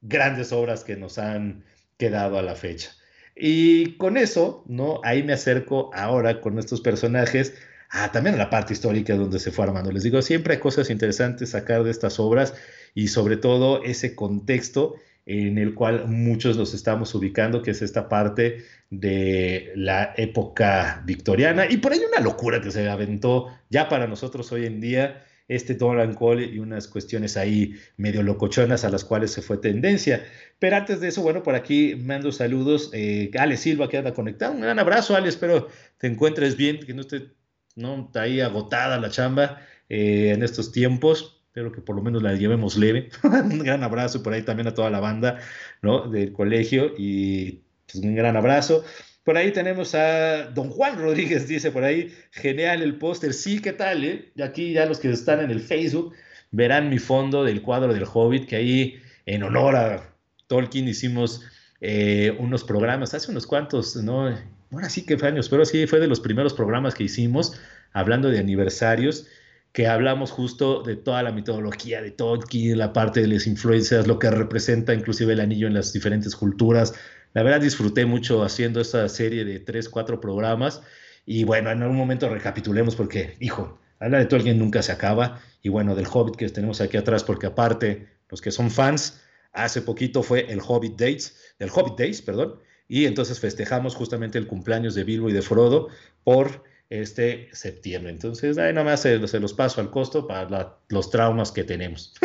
[0.00, 1.64] grandes obras que nos han
[1.96, 2.92] quedado a la fecha.
[3.34, 5.00] Y con eso, ¿no?
[5.02, 7.54] Ahí me acerco ahora con estos personajes
[7.90, 9.90] a también a la parte histórica donde se fue armando.
[9.90, 12.54] Les digo, siempre hay cosas interesantes sacar de estas obras
[12.96, 14.94] y sobre todo ese contexto
[15.26, 21.66] en el cual muchos nos estamos ubicando, que es esta parte de la época victoriana.
[21.68, 25.74] Y por ahí una locura que se aventó ya para nosotros hoy en día, este
[25.74, 30.24] Donald Cole y unas cuestiones ahí medio locochonas a las cuales se fue tendencia.
[30.58, 32.88] Pero antes de eso, bueno, por aquí mando saludos.
[32.94, 34.54] Eh, Ale Silva que anda conectado.
[34.54, 35.28] Un gran abrazo, Ale.
[35.28, 37.36] Espero te encuentres bien, que no esté
[37.74, 41.35] no ahí agotada la chamba eh, en estos tiempos.
[41.56, 43.08] Espero que por lo menos la llevemos leve.
[43.22, 45.38] un gran abrazo por ahí también a toda la banda
[45.80, 46.06] ¿no?
[46.06, 48.84] del colegio y pues, un gran abrazo.
[49.24, 53.32] Por ahí tenemos a don Juan Rodríguez, dice por ahí, genial el póster.
[53.32, 54.04] Sí, ¿qué tal?
[54.04, 54.32] Eh?
[54.36, 56.12] Y aquí ya los que están en el Facebook
[56.50, 60.14] verán mi fondo del cuadro del Hobbit, que ahí en honor a
[60.48, 61.40] Tolkien hicimos
[61.80, 64.28] eh, unos programas, hace unos cuantos, ¿no?
[64.72, 67.58] Ahora sí que fue años, pero sí fue de los primeros programas que hicimos,
[67.94, 69.26] hablando de aniversarios,
[69.72, 74.18] que hablamos justo de toda la mitología de Tolkien, la parte de las influencias, lo
[74.18, 76.94] que representa inclusive el anillo en las diferentes culturas,
[77.36, 80.80] la verdad disfruté mucho haciendo esta serie de tres, cuatro programas.
[81.26, 85.42] Y bueno, en algún momento recapitulemos porque, hijo, hablar de Tolkien nunca se acaba.
[85.60, 89.20] Y bueno, del Hobbit que tenemos aquí atrás porque aparte, los que son fans,
[89.52, 94.46] hace poquito fue el Hobbit Dates, del Hobbit Days, perdón, y entonces festejamos justamente el
[94.46, 95.88] cumpleaños de Bilbo y de Frodo
[96.24, 98.12] por este septiembre.
[98.12, 102.14] Entonces, ahí nada más se, los paso al costo para los traumas que tenemos.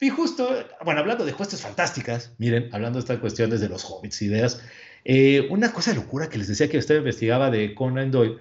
[0.00, 0.48] Y justo,
[0.84, 4.60] bueno, hablando de cuestas fantásticas, miren, hablando de estas cuestiones de los hobbits, ideas,
[5.04, 8.38] eh, una cosa de locura que les decía que usted investigaba de Conan Doyle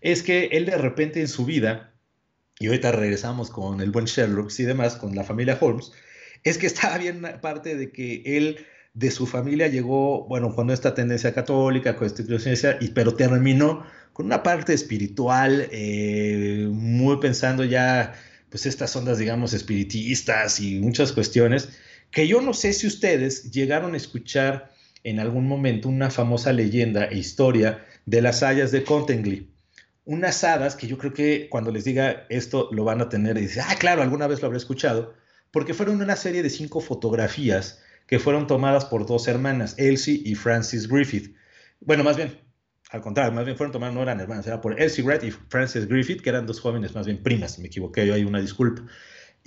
[0.00, 1.94] es que él de repente en su vida,
[2.58, 5.92] y ahorita regresamos con el buen Sherlock y demás, con la familia Holmes,
[6.42, 10.94] es que estaba bien parte de que él de su familia llegó, bueno, con esta
[10.94, 13.84] tendencia católica, con esta y, pero terminó
[14.16, 18.14] con una parte espiritual, eh, muy pensando ya,
[18.48, 21.68] pues estas ondas, digamos, espiritistas y muchas cuestiones,
[22.10, 24.72] que yo no sé si ustedes llegaron a escuchar
[25.04, 29.50] en algún momento una famosa leyenda e historia de las hayas de Cottingley.
[30.06, 33.42] Unas hadas que yo creo que cuando les diga esto lo van a tener y
[33.42, 35.12] dicen, ah, claro, alguna vez lo habré escuchado,
[35.50, 40.36] porque fueron una serie de cinco fotografías que fueron tomadas por dos hermanas, Elsie y
[40.36, 41.36] Frances Griffith.
[41.80, 42.45] Bueno, más bien,
[42.90, 45.88] al contrario, más bien fueron tomadas, no eran hermanas, era por Elsie Wright y Frances
[45.88, 48.82] Griffith, que eran dos jóvenes, más bien primas, me equivoqué, yo hay una disculpa.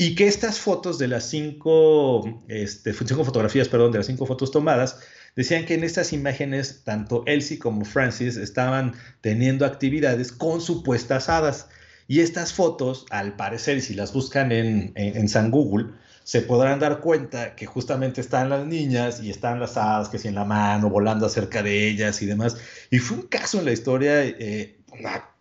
[0.02, 4.50] Y que estas fotos de las cinco, este, cinco fotografías, perdón, de las cinco fotos
[4.50, 5.02] tomadas,
[5.36, 11.68] decían que en estas imágenes tanto Elsie como Francis estaban teniendo actividades con supuestas hadas.
[12.08, 15.88] Y estas fotos, al parecer, si las buscan en, en, San Google,
[16.30, 20.28] se podrán dar cuenta que justamente están las niñas y están las hadas que si
[20.28, 22.56] en la mano, volando cerca de ellas y demás.
[22.92, 24.78] Y fue un caso en la historia, eh,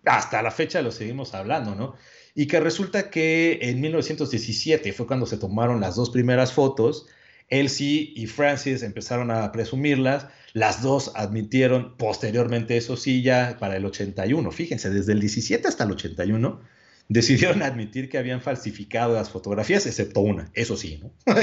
[0.06, 1.94] hasta la fecha lo seguimos hablando, ¿no?
[2.34, 7.04] Y que resulta que en 1917 fue cuando se tomaron las dos primeras fotos.
[7.50, 13.84] Elsie y Francis empezaron a presumirlas, las dos admitieron posteriormente, eso sí, ya para el
[13.84, 16.62] 81, fíjense, desde el 17 hasta el 81,
[17.08, 21.12] decidieron admitir que habían falsificado las fotografías, excepto una, eso sí, ¿no?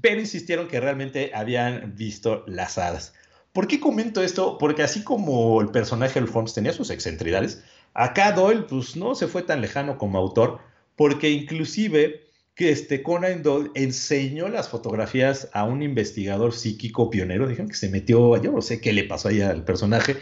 [0.00, 3.14] Pero insistieron que realmente habían visto las hadas.
[3.52, 4.58] ¿Por qué comento esto?
[4.58, 7.62] Porque así como el personaje del Holmes tenía sus excentridades,
[7.94, 10.60] acá Doyle pues no se fue tan lejano como autor,
[10.94, 17.68] porque inclusive que este Conan Doyle enseñó las fotografías a un investigador psíquico pionero, dijeron
[17.68, 20.16] que se metió, yo no sé qué le pasó ahí al personaje,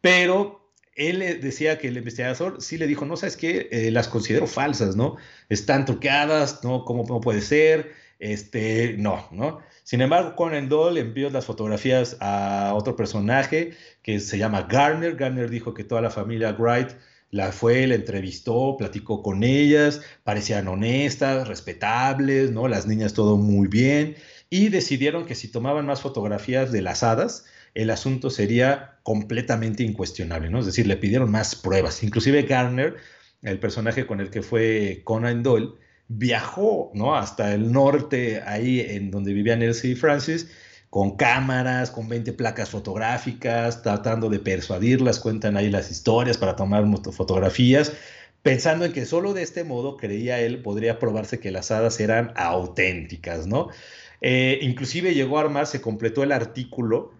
[0.00, 0.63] pero
[0.94, 4.96] él decía que el investigador sí le dijo, no, sabes qué, eh, las considero falsas,
[4.96, 5.16] ¿no?
[5.48, 6.84] Están truqueadas, ¿no?
[6.84, 7.92] ¿Cómo, ¿Cómo, puede ser?
[8.18, 9.60] Este, no, ¿no?
[9.82, 13.72] Sin embargo, Conan Doyle envió las fotografías a otro personaje
[14.02, 15.16] que se llama Garner.
[15.16, 16.90] Garner dijo que toda la familia Wright
[17.30, 22.68] la fue, la entrevistó, platicó con ellas, parecían honestas, respetables, ¿no?
[22.68, 24.16] Las niñas todo muy bien
[24.50, 27.44] y decidieron que si tomaban más fotografías de las hadas,
[27.74, 30.60] el asunto sería completamente incuestionable, ¿no?
[30.60, 32.02] Es decir, le pidieron más pruebas.
[32.02, 32.96] Inclusive Garner,
[33.42, 35.70] el personaje con el que fue Conan Doyle,
[36.08, 37.16] viajó, ¿no?
[37.16, 40.48] Hasta el norte, ahí en donde vivían Elsie y Francis,
[40.90, 46.84] con cámaras, con 20 placas fotográficas, tratando de persuadirlas, cuentan ahí las historias para tomar
[47.12, 47.92] fotografías,
[48.42, 52.32] pensando en que solo de este modo, creía él, podría probarse que las hadas eran
[52.36, 53.70] auténticas, ¿no?
[54.20, 57.12] Eh, inclusive llegó a armar, se completó el artículo,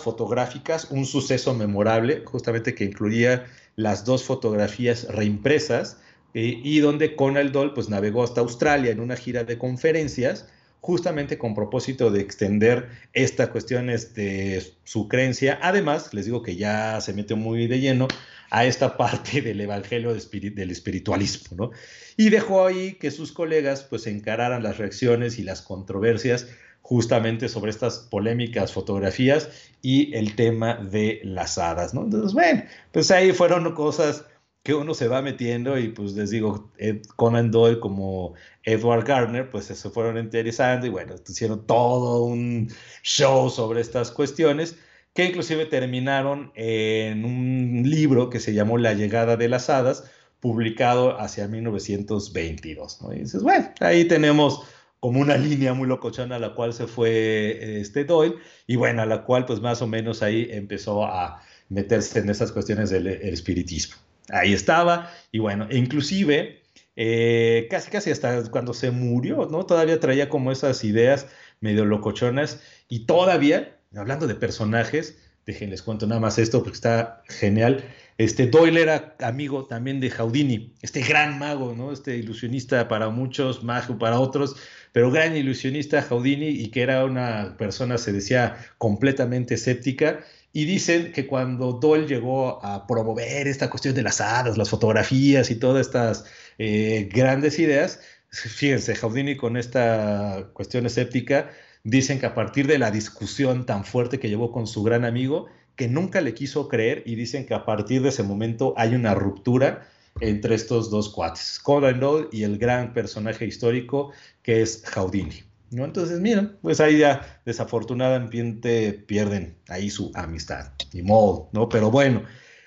[0.00, 3.46] Fotográficas, un suceso memorable, justamente que incluía
[3.76, 5.98] las dos fotografías reimpresas,
[6.34, 10.46] eh, y donde Conal Doll pues navegó hasta Australia en una gira de conferencias,
[10.80, 15.58] justamente con propósito de extender esta cuestión de su creencia.
[15.62, 18.06] Además, les digo que ya se mete muy de lleno
[18.50, 21.70] a esta parte del evangelio del espiritualismo, ¿no?
[22.16, 26.48] Y dejó ahí que sus colegas pues encararan las reacciones y las controversias
[26.84, 29.48] justamente sobre estas polémicas fotografías
[29.80, 32.02] y el tema de las hadas, ¿no?
[32.02, 32.62] Entonces, bueno,
[32.92, 34.26] pues ahí fueron cosas
[34.62, 36.70] que uno se va metiendo y pues les digo,
[37.16, 42.70] Conan Doyle como Edward Gardner, pues se fueron interesando y bueno, hicieron todo un
[43.02, 44.76] show sobre estas cuestiones
[45.14, 50.04] que inclusive terminaron en un libro que se llamó La llegada de las hadas,
[50.38, 53.00] publicado hacia 1922.
[53.00, 53.14] ¿no?
[53.14, 54.66] Y dices, bueno, ahí tenemos
[55.04, 58.36] como una línea muy locochona a la cual se fue este Doyle
[58.66, 62.52] y bueno, a la cual pues más o menos ahí empezó a meterse en esas
[62.52, 63.96] cuestiones del espiritismo
[64.30, 66.62] ahí estaba, y bueno, inclusive
[66.96, 69.66] eh, casi casi hasta cuando se murió, ¿no?
[69.66, 71.26] Todavía traía como esas ideas
[71.60, 77.84] medio locochonas, y todavía, hablando de personajes, déjenles cuento nada más esto porque está genial.
[78.16, 81.90] Este Doyle era amigo también de Houdini, este gran mago, ¿no?
[81.90, 84.54] Este ilusionista para muchos, mago para otros,
[84.92, 90.20] pero gran ilusionista Houdini y que era una persona, se decía, completamente escéptica
[90.52, 95.50] y dicen que cuando Doyle llegó a promover esta cuestión de las hadas, las fotografías
[95.50, 96.24] y todas estas
[96.58, 98.00] eh, grandes ideas,
[98.30, 101.50] fíjense, Houdini con esta cuestión escéptica,
[101.82, 105.48] dicen que a partir de la discusión tan fuerte que llevó con su gran amigo,
[105.76, 109.14] que nunca le quiso creer y dicen que a partir de ese momento hay una
[109.14, 109.88] ruptura
[110.20, 114.12] entre estos dos cuates, Conan Doyle y el gran personaje histórico
[114.42, 115.42] que es Houdini.
[115.70, 115.84] ¿no?
[115.84, 121.68] Entonces, miren, pues ahí ya desafortunadamente pierden ahí su amistad, ni modo, ¿no?
[121.68, 122.22] Pero bueno,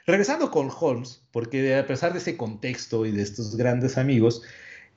[0.06, 4.42] regresando con Holmes, porque a pesar de ese contexto y de estos grandes amigos,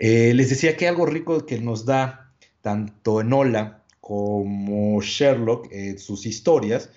[0.00, 2.32] eh, les decía que algo rico que nos da
[2.62, 6.90] tanto Enola como Sherlock en sus historias,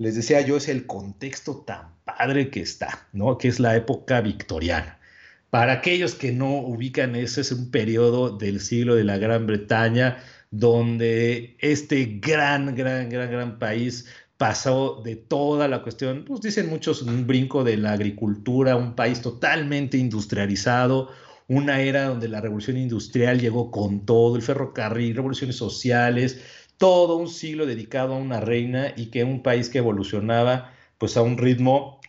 [0.00, 3.36] les decía yo, es el contexto tan padre que está, ¿no?
[3.36, 4.98] Que es la época victoriana.
[5.50, 10.16] Para aquellos que no ubican, ese es un periodo del siglo de la Gran Bretaña
[10.50, 14.06] donde este gran, gran, gran, gran país
[14.38, 19.20] pasó de toda la cuestión, pues dicen muchos, un brinco de la agricultura, un país
[19.20, 21.10] totalmente industrializado,
[21.46, 26.40] una era donde la revolución industrial llegó con todo, el ferrocarril, revoluciones sociales,
[26.80, 31.20] todo un siglo dedicado a una reina y que un país que evolucionaba pues a
[31.20, 32.00] un ritmo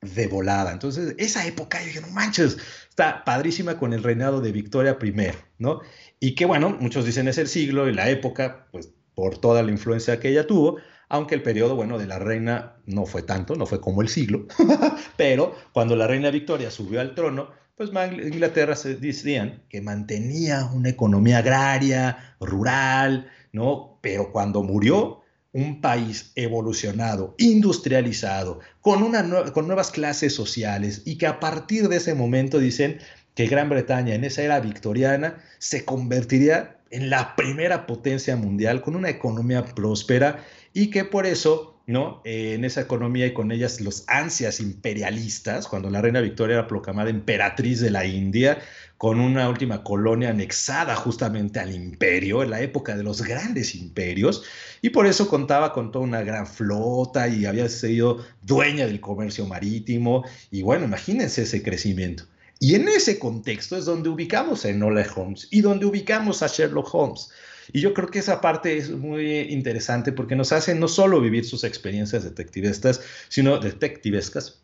[0.00, 0.72] de volada.
[0.72, 2.56] Entonces, esa época, yo dije, no manches,
[2.88, 5.12] está padrísima con el reinado de Victoria I,
[5.58, 5.82] ¿no?
[6.20, 9.72] Y que bueno, muchos dicen es el siglo y la época, pues por toda la
[9.72, 10.78] influencia que ella tuvo,
[11.10, 14.46] aunque el periodo, bueno, de la reina no fue tanto, no fue como el siglo,
[15.18, 20.88] pero cuando la reina Victoria subió al trono, pues Inglaterra se decían que mantenía una
[20.90, 23.98] economía agraria, rural, ¿no?
[24.02, 25.22] Pero cuando murió,
[25.52, 31.96] un país evolucionado, industrializado, con, una, con nuevas clases sociales y que a partir de
[31.96, 32.98] ese momento dicen
[33.34, 38.96] que Gran Bretaña en esa era victoriana se convertiría en la primera potencia mundial con
[38.96, 42.20] una economía próspera y que por eso, ¿no?
[42.24, 46.66] Eh, en esa economía y con ellas los ansias imperialistas, cuando la reina Victoria era
[46.66, 48.58] proclamada emperatriz de la India,
[48.98, 54.42] con una última colonia anexada justamente al imperio, en la época de los grandes imperios,
[54.82, 59.46] y por eso contaba con toda una gran flota y había sido dueña del comercio
[59.46, 62.24] marítimo, y bueno, imagínense ese crecimiento.
[62.60, 66.92] Y en ese contexto es donde ubicamos a Enola Holmes y donde ubicamos a Sherlock
[66.92, 67.30] Holmes.
[67.72, 71.44] Y yo creo que esa parte es muy interesante porque nos hace no solo vivir
[71.44, 74.62] sus experiencias detectivescas, sino detectivescas,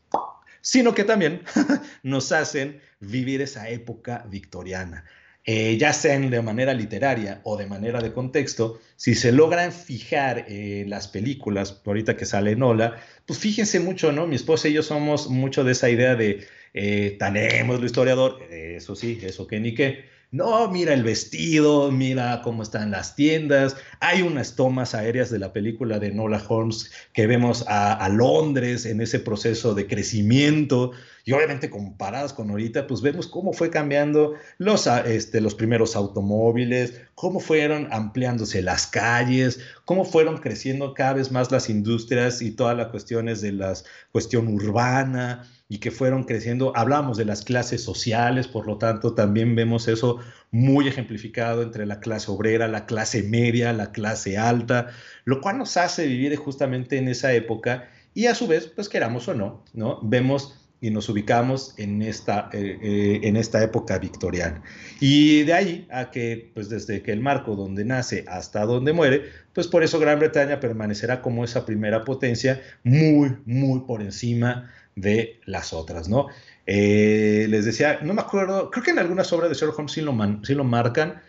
[0.61, 1.43] sino que también
[2.03, 5.05] nos hacen vivir esa época victoriana.
[5.47, 10.47] Eh, ya sean de manera literaria o de manera de contexto, si se logran fijar
[10.49, 12.97] en las películas, ahorita que sale Nola,
[13.27, 14.27] pues fíjense mucho, ¿no?
[14.27, 18.97] Mi esposa y yo somos mucho de esa idea de, eh, tenemos lo historiador, eso
[18.97, 23.77] sí, eso que ni qué, no, mira el vestido, mira cómo están las tiendas.
[24.01, 29.01] Hay unas tomas aéreas de la película de Nola Holmes que vemos a, Londres en
[29.01, 30.91] ese proceso de crecimiento
[31.25, 37.01] y obviamente comparadas con ahorita, pues vemos cómo fue cambiando los, este, los primeros automóviles,
[37.15, 42.77] cómo fueron ampliándose las calles, cómo fueron creciendo cada vez más las industrias y todas
[42.77, 43.75] las cuestiones de la
[44.11, 46.77] cuestión urbana y que fueron creciendo.
[46.77, 50.19] Hablamos de las clases sociales, por lo tanto, también vemos eso
[50.51, 54.89] muy ejemplificado entre la clase obrera, la clase media, la clase alta,
[55.25, 59.27] lo cual nos hace vivir justamente en esa época y a su vez, pues queramos
[59.29, 59.99] o no, ¿no?
[60.03, 64.63] Vemos y nos ubicamos en esta, eh, eh, en esta época victoriana.
[65.01, 69.31] Y de ahí a que, pues desde que el marco donde nace hasta donde muere,
[69.55, 75.41] pues por eso Gran Bretaña permanecerá como esa primera potencia muy, muy por encima de
[75.45, 76.29] las otras, ¿no?
[76.67, 80.01] Eh, les decía, no me acuerdo, creo que en algunas obras de Sherlock Holmes sí
[80.01, 81.21] lo, sí lo marcan,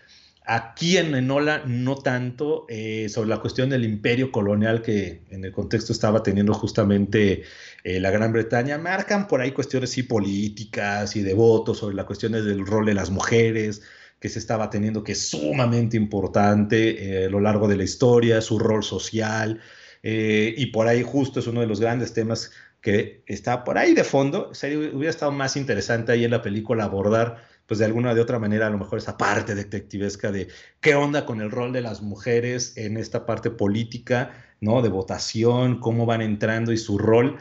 [0.45, 5.51] aquí en Enola no tanto, eh, sobre la cuestión del imperio colonial que en el
[5.51, 7.43] contexto estaba teniendo justamente
[7.83, 12.05] eh, la Gran Bretaña, marcan por ahí cuestiones sí políticas y de votos, sobre las
[12.05, 13.81] cuestiones del rol de las mujeres,
[14.19, 18.57] que se estaba teniendo, que es sumamente importante a lo largo de la historia, su
[18.57, 19.59] rol social,
[20.01, 22.51] y por ahí justo es uno de los grandes temas
[22.85, 24.53] que está por ahí de fondo.
[24.53, 28.37] Sería, hubiera estado más interesante ahí en la película abordar, pues de alguna de otra
[28.37, 30.49] manera, a lo mejor esa parte detectivesca de
[30.81, 34.83] qué onda con el rol de las mujeres en esta parte política, ¿no?
[34.83, 37.39] De votación, cómo van entrando y su rol,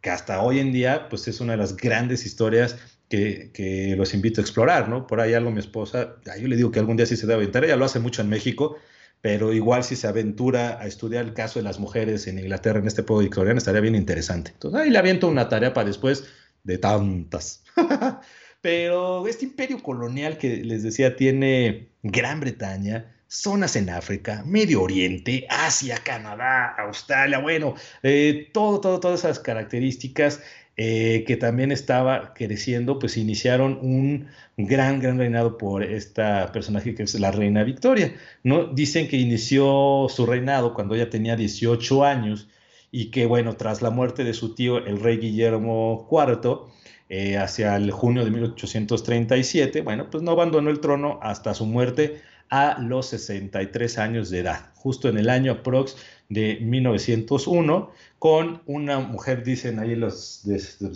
[0.00, 2.76] que hasta hoy en día, pues es una de las grandes historias
[3.08, 5.06] que, que, los invito a explorar, ¿no?
[5.06, 7.64] Por ahí algo mi esposa, yo le digo que algún día sí se debe aventar,
[7.64, 8.76] ella lo hace mucho en México,
[9.20, 12.86] pero igual si se aventura a estudiar el caso de las mujeres en Inglaterra en
[12.86, 14.52] este pueblo victoriano estaría bien interesante.
[14.52, 16.24] Entonces ahí le aviento una tarea para después
[16.64, 17.62] de tantas.
[18.60, 25.46] pero este imperio colonial que les decía tiene Gran Bretaña, zonas en África, Medio Oriente,
[25.48, 30.40] Asia, Canadá, Australia, bueno, eh, todo, todo, todas esas características
[30.82, 37.02] eh, que también estaba creciendo, pues iniciaron un gran, gran reinado por esta personaje que
[37.02, 38.14] es la reina Victoria.
[38.44, 38.64] ¿no?
[38.64, 42.48] Dicen que inició su reinado cuando ella tenía 18 años
[42.90, 46.60] y que, bueno, tras la muerte de su tío, el rey Guillermo IV,
[47.10, 52.22] eh, hacia el junio de 1837, bueno, pues no abandonó el trono hasta su muerte
[52.48, 55.96] a los 63 años de edad, justo en el año aprox
[56.30, 60.42] de 1901, con una mujer, dicen ahí los,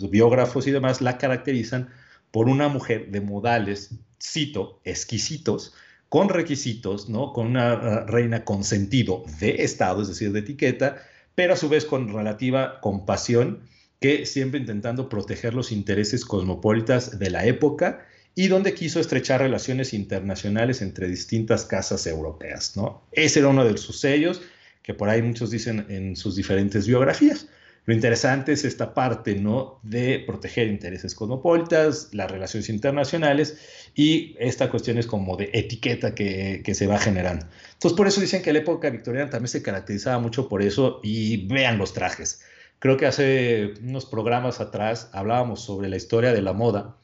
[0.09, 1.89] biógrafos y demás, la caracterizan
[2.31, 5.75] por una mujer de modales, cito, exquisitos,
[6.09, 7.33] con requisitos, ¿no?
[7.33, 10.97] Con una uh, reina con sentido de Estado, es decir, de etiqueta,
[11.35, 13.61] pero a su vez con relativa compasión,
[13.99, 18.05] que siempre intentando proteger los intereses cosmopolitas de la época
[18.35, 22.75] y donde quiso estrechar relaciones internacionales entre distintas casas europeas.
[22.75, 23.01] ¿no?
[23.11, 24.41] Ese era uno de sus sellos,
[24.85, 27.47] que por ahí muchos dicen en sus diferentes biografías.
[27.85, 29.79] Lo interesante es esta parte ¿no?
[29.81, 33.57] de proteger intereses cosmopolitas, las relaciones internacionales
[33.95, 37.47] y esta cuestión es como de etiqueta que, que, se va generando.
[37.73, 41.47] Entonces, por eso dicen que la época victoriana también se caracterizaba mucho por eso y
[41.47, 42.41] vean los trajes.
[42.77, 46.95] Creo que hace unos programas atrás hablábamos sobre la historia de la moda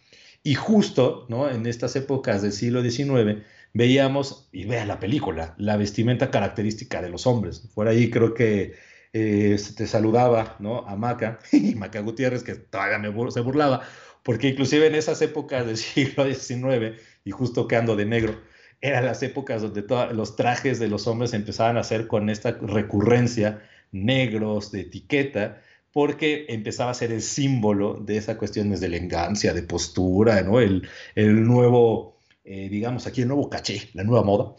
[0.44, 1.50] y justo, ¿no?
[1.50, 3.42] En estas épocas del siglo XIX
[3.74, 7.68] veíamos, y vean la película, la vestimenta característica de los hombres.
[7.74, 8.74] Por ahí creo que
[9.14, 10.88] eh, te saludaba, ¿no?
[10.88, 13.82] A Maca, y Maca Gutiérrez, que todavía me se burlaba,
[14.24, 18.40] porque inclusive en esas épocas del siglo XIX, y justo que de negro,
[18.82, 23.62] eran las épocas donde los trajes de los hombres empezaban a hacer con esta recurrencia
[23.92, 25.62] negros de etiqueta,
[25.94, 30.60] porque empezaba a ser el símbolo de esa cuestión de elegancia, de postura, ¿no?
[30.60, 34.56] El, el nuevo, eh, digamos aquí, el nuevo caché, la nueva moda.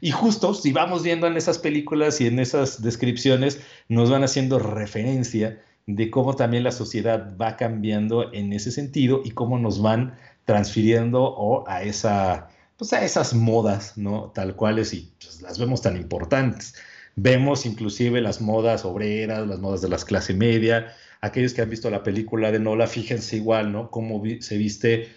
[0.00, 4.58] y justo si vamos viendo en esas películas y en esas descripciones, nos van haciendo
[4.58, 10.16] referencia de cómo también la sociedad va cambiando en ese sentido y cómo nos van
[10.44, 14.32] transfiriendo o a esa pues a esas modas, ¿no?
[14.34, 16.74] Tal cuales y pues, las vemos tan importantes.
[17.14, 20.92] Vemos inclusive las modas obreras, las modas de las clase media.
[21.20, 23.90] Aquellos que han visto la película de Nola, fíjense igual, ¿no?
[23.90, 25.10] Cómo se viste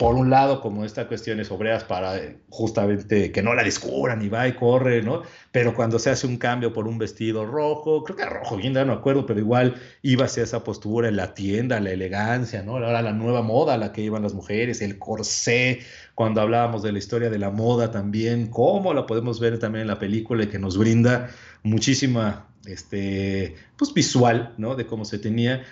[0.00, 4.30] por un lado, como esta cuestiones obreras para eh, justamente que no la descubran y
[4.30, 5.24] va y corre, ¿no?
[5.52, 8.86] Pero cuando se hace un cambio por un vestido rojo, creo que rojo, bien, no
[8.86, 12.78] me acuerdo, pero igual iba hacia esa postura en la tienda, la elegancia, ¿no?
[12.78, 15.80] Ahora la nueva moda a la que iban las mujeres, el corsé,
[16.14, 19.88] cuando hablábamos de la historia de la moda también, cómo la podemos ver también en
[19.88, 21.28] la película y que nos brinda
[21.62, 24.76] muchísima, este, pues visual, ¿no?
[24.76, 25.62] De cómo se tenía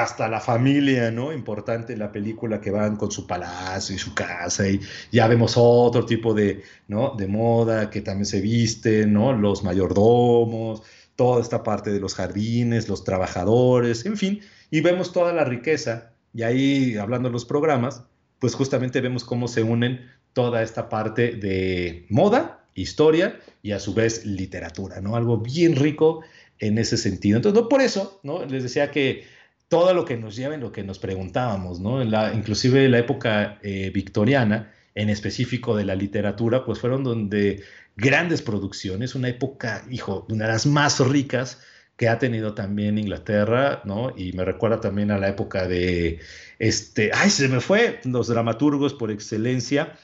[0.00, 1.34] hasta la familia, ¿no?
[1.34, 4.80] Importante en la película que van con su palacio y su casa y
[5.10, 7.14] ya vemos otro tipo de, ¿no?
[7.14, 9.34] De moda que también se viste, ¿no?
[9.34, 10.82] Los mayordomos,
[11.14, 14.40] toda esta parte de los jardines, los trabajadores, en fin,
[14.70, 18.04] y vemos toda la riqueza y ahí hablando de los programas,
[18.38, 23.92] pues justamente vemos cómo se unen toda esta parte de moda, historia y a su
[23.92, 25.16] vez literatura, ¿no?
[25.16, 26.22] Algo bien rico
[26.58, 27.36] en ese sentido.
[27.36, 28.46] Entonces, no por eso, ¿no?
[28.46, 29.24] Les decía que
[29.72, 32.04] todo lo que nos lleva en lo que nos preguntábamos, ¿no?
[32.04, 37.62] La, inclusive la época eh, victoriana, en específico de la literatura, pues fueron donde
[37.96, 41.62] grandes producciones, una época, hijo, una de las más ricas
[41.96, 44.12] que ha tenido también Inglaterra, ¿no?
[44.14, 46.20] Y me recuerda también a la época de,
[46.58, 49.94] este, ay, se me fue, los dramaturgos por excelencia,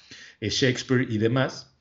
[0.40, 1.76] eh, Shakespeare y demás,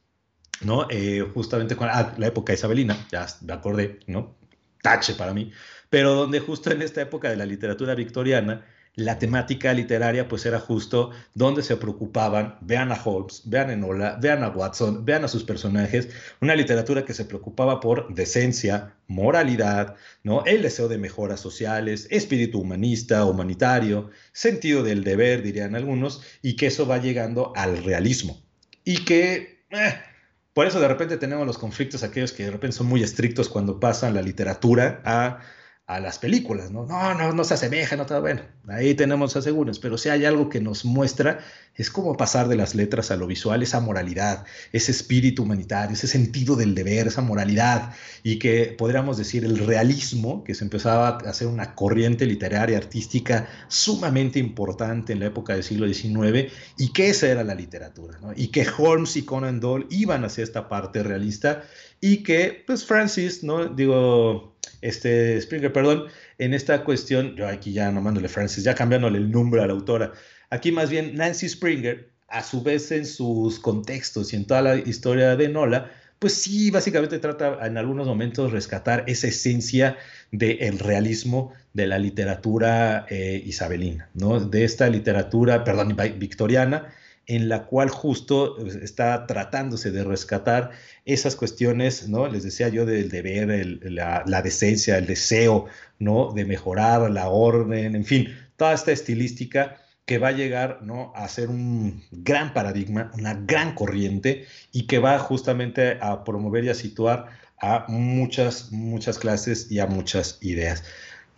[0.60, 0.88] ¿no?
[0.90, 4.36] Eh, justamente con ah, la época isabelina, ya me acordé, ¿no?
[4.82, 5.54] Tache para mí
[5.90, 8.66] pero donde justo en esta época de la literatura victoriana,
[8.98, 14.18] la temática literaria pues era justo donde se preocupaban, vean a Holmes, vean a Enola,
[14.20, 16.10] vean a Watson, vean a sus personajes,
[16.42, 20.44] una literatura que se preocupaba por decencia, moralidad, ¿no?
[20.46, 26.66] el deseo de mejoras sociales, espíritu humanista, humanitario, sentido del deber, dirían algunos, y que
[26.66, 28.42] eso va llegando al realismo.
[28.84, 29.64] Y que...
[29.70, 29.94] Eh,
[30.54, 33.80] por eso de repente tenemos los conflictos aquellos que de repente son muy estrictos cuando
[33.80, 35.38] pasan la literatura a
[35.88, 36.86] a las películas, ¿no?
[36.86, 38.42] No, no, no se asemeja, no está bueno.
[38.68, 41.40] Ahí tenemos aseguros, pero si hay algo que nos muestra
[41.76, 46.08] es cómo pasar de las letras a lo visual, esa moralidad, ese espíritu humanitario, ese
[46.08, 51.30] sentido del deber, esa moralidad y que podríamos decir el realismo, que se empezaba a
[51.30, 57.12] hacer una corriente literaria artística sumamente importante en la época del siglo XIX y que
[57.12, 58.34] esa era la literatura, ¿no?
[58.36, 61.64] Y que Holmes y Conan Doyle iban hacia esta parte realista
[62.02, 63.68] y que pues Francis, ¿no?
[63.68, 66.06] Digo, este, Springer, perdón,
[66.38, 70.14] en esta cuestión, yo aquí ya nomándole Francis, ya cambiándole el nombre a la autora,
[70.50, 74.76] aquí más bien Nancy Springer, a su vez en sus contextos y en toda la
[74.76, 79.98] historia de Nola, pues sí, básicamente trata en algunos momentos rescatar esa esencia
[80.32, 84.40] del realismo de la literatura eh, isabelina, ¿no?
[84.40, 86.92] De esta literatura, perdón, victoriana,
[87.28, 90.72] en la cual justo pues, está tratándose de rescatar
[91.06, 92.28] esas cuestiones, ¿no?
[92.28, 95.66] Les decía yo del deber, la, decencia, el deseo,
[96.00, 96.32] ¿no?
[96.34, 101.12] De mejorar la orden, en fin, toda esta estilística que va a llegar, ¿no?
[101.16, 106.70] A ser un gran paradigma, una gran corriente y que va justamente a promover y
[106.70, 107.28] a situar
[107.60, 110.84] a muchas, muchas clases y a muchas ideas.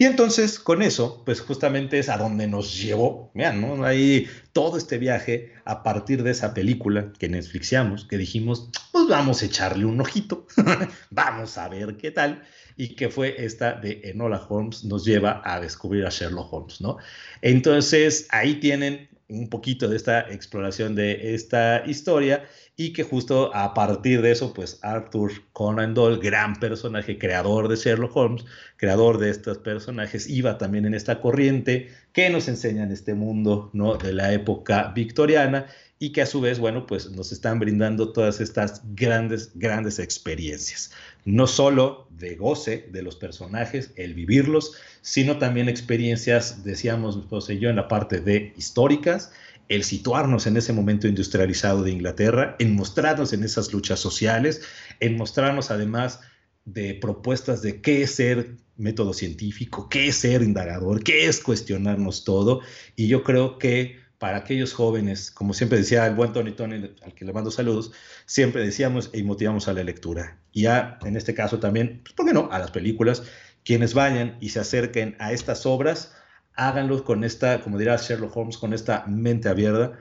[0.01, 3.83] Y entonces con eso, pues justamente es a donde nos llevó, vean, ¿no?
[3.83, 9.41] Ahí todo este viaje a partir de esa película que Netflixiamos, que dijimos, pues vamos
[9.41, 10.47] a echarle un ojito,
[11.09, 12.43] vamos a ver qué tal,
[12.77, 16.95] y que fue esta de Enola Holmes, nos lleva a descubrir a Sherlock Holmes, ¿no?
[17.41, 23.73] Entonces ahí tienen un poquito de esta exploración de esta historia y que justo a
[23.73, 28.45] partir de eso, pues Arthur Conan Doyle, gran personaje, creador de Sherlock Holmes,
[28.77, 33.69] creador de estos personajes, iba también en esta corriente que nos enseña en este mundo
[33.73, 33.97] ¿no?
[33.97, 35.67] de la época victoriana
[35.99, 40.91] y que a su vez, bueno, pues nos están brindando todas estas grandes, grandes experiencias.
[41.25, 47.53] No solo de goce de los personajes, el vivirlos, sino también experiencias, decíamos mi esposa
[47.53, 49.31] yo, en la parte de históricas,
[49.69, 54.61] el situarnos en ese momento industrializado de Inglaterra, en mostrarnos en esas luchas sociales,
[54.99, 56.21] en mostrarnos además
[56.65, 62.23] de propuestas de qué es ser método científico, qué es ser indagador, qué es cuestionarnos
[62.23, 62.61] todo.
[62.95, 67.13] Y yo creo que para aquellos jóvenes, como siempre decía el buen Tony Tony, al
[67.13, 67.93] que le mando saludos,
[68.25, 70.37] siempre decíamos y motivamos a la lectura.
[70.51, 72.49] Y ya en este caso también, pues, ¿por qué no?
[72.51, 73.23] A las películas,
[73.63, 76.13] quienes vayan y se acerquen a estas obras,
[76.53, 79.97] háganlo con esta, como dirá Sherlock Holmes, con esta mente abierta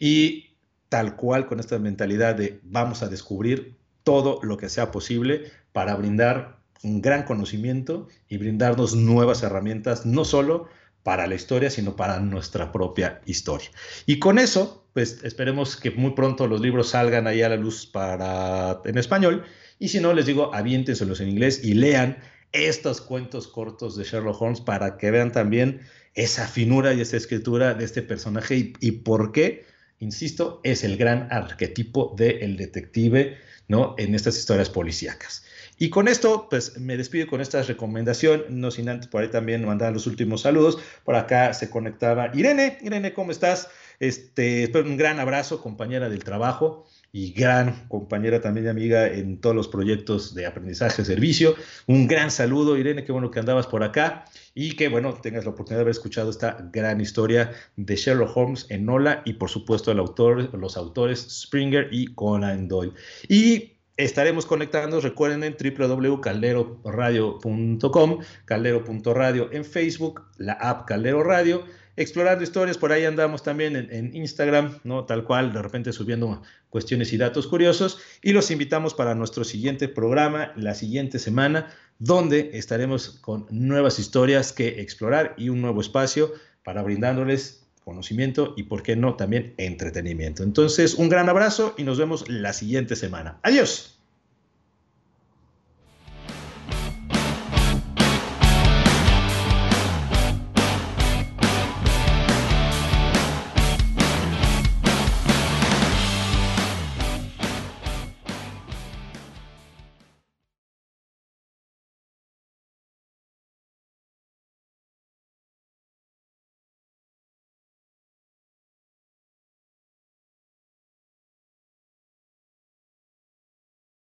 [0.00, 0.56] y
[0.88, 5.94] tal cual con esta mentalidad de vamos a descubrir todo lo que sea posible para
[5.94, 10.68] brindar un gran conocimiento y brindarnos nuevas herramientas, no solo
[11.02, 13.70] para la historia, sino para nuestra propia historia.
[14.06, 17.86] Y con eso, pues esperemos que muy pronto los libros salgan ahí a la luz
[17.86, 19.44] para, en español.
[19.78, 22.18] Y si no, les digo, aviéntenselos en inglés y lean
[22.52, 25.80] estos cuentos cortos de Sherlock Holmes para que vean también
[26.14, 29.64] esa finura y esa escritura de este personaje y, por qué,
[30.00, 33.38] insisto, es el gran arquetipo del detective
[33.68, 33.94] ¿no?
[33.98, 35.44] en estas historias policíacas.
[35.82, 39.64] Y con esto, pues me despido con esta recomendación, no sin antes por ahí también
[39.64, 40.78] mandar los últimos saludos.
[41.04, 42.76] Por acá se conectaba Irene.
[42.82, 43.70] Irene, ¿cómo estás?
[43.98, 49.56] Este, un gran abrazo, compañera del trabajo y gran compañera también y amiga en todos
[49.56, 51.54] los proyectos de aprendizaje servicio.
[51.86, 55.52] Un gran saludo, Irene, qué bueno que andabas por acá y que bueno, tengas la
[55.52, 59.90] oportunidad de haber escuchado esta gran historia de Sherlock Holmes en Nola y por supuesto
[59.92, 62.92] el autor, los autores Springer y Conan Doyle.
[63.28, 71.64] Y estaremos conectando, recuerden en www.calderoradio.com, caldero.radio en Facebook, la app Caldero Radio
[72.00, 75.04] explorando historias, por ahí andamos también en, Instagram, ¿no?
[75.04, 77.98] Tal cual, de repente subiendo cuestiones y datos curiosos.
[78.22, 84.52] Y los invitamos para nuestro siguiente programa, la siguiente semana, donde estaremos con nuevas historias
[84.52, 86.32] que explorar y un nuevo espacio
[86.64, 87.59] para brindándoles
[87.90, 90.42] conocimiento y, por qué no, también entretenimiento.
[90.44, 93.40] Entonces, un gran abrazo y nos vemos la siguiente semana.
[93.42, 93.99] Adiós.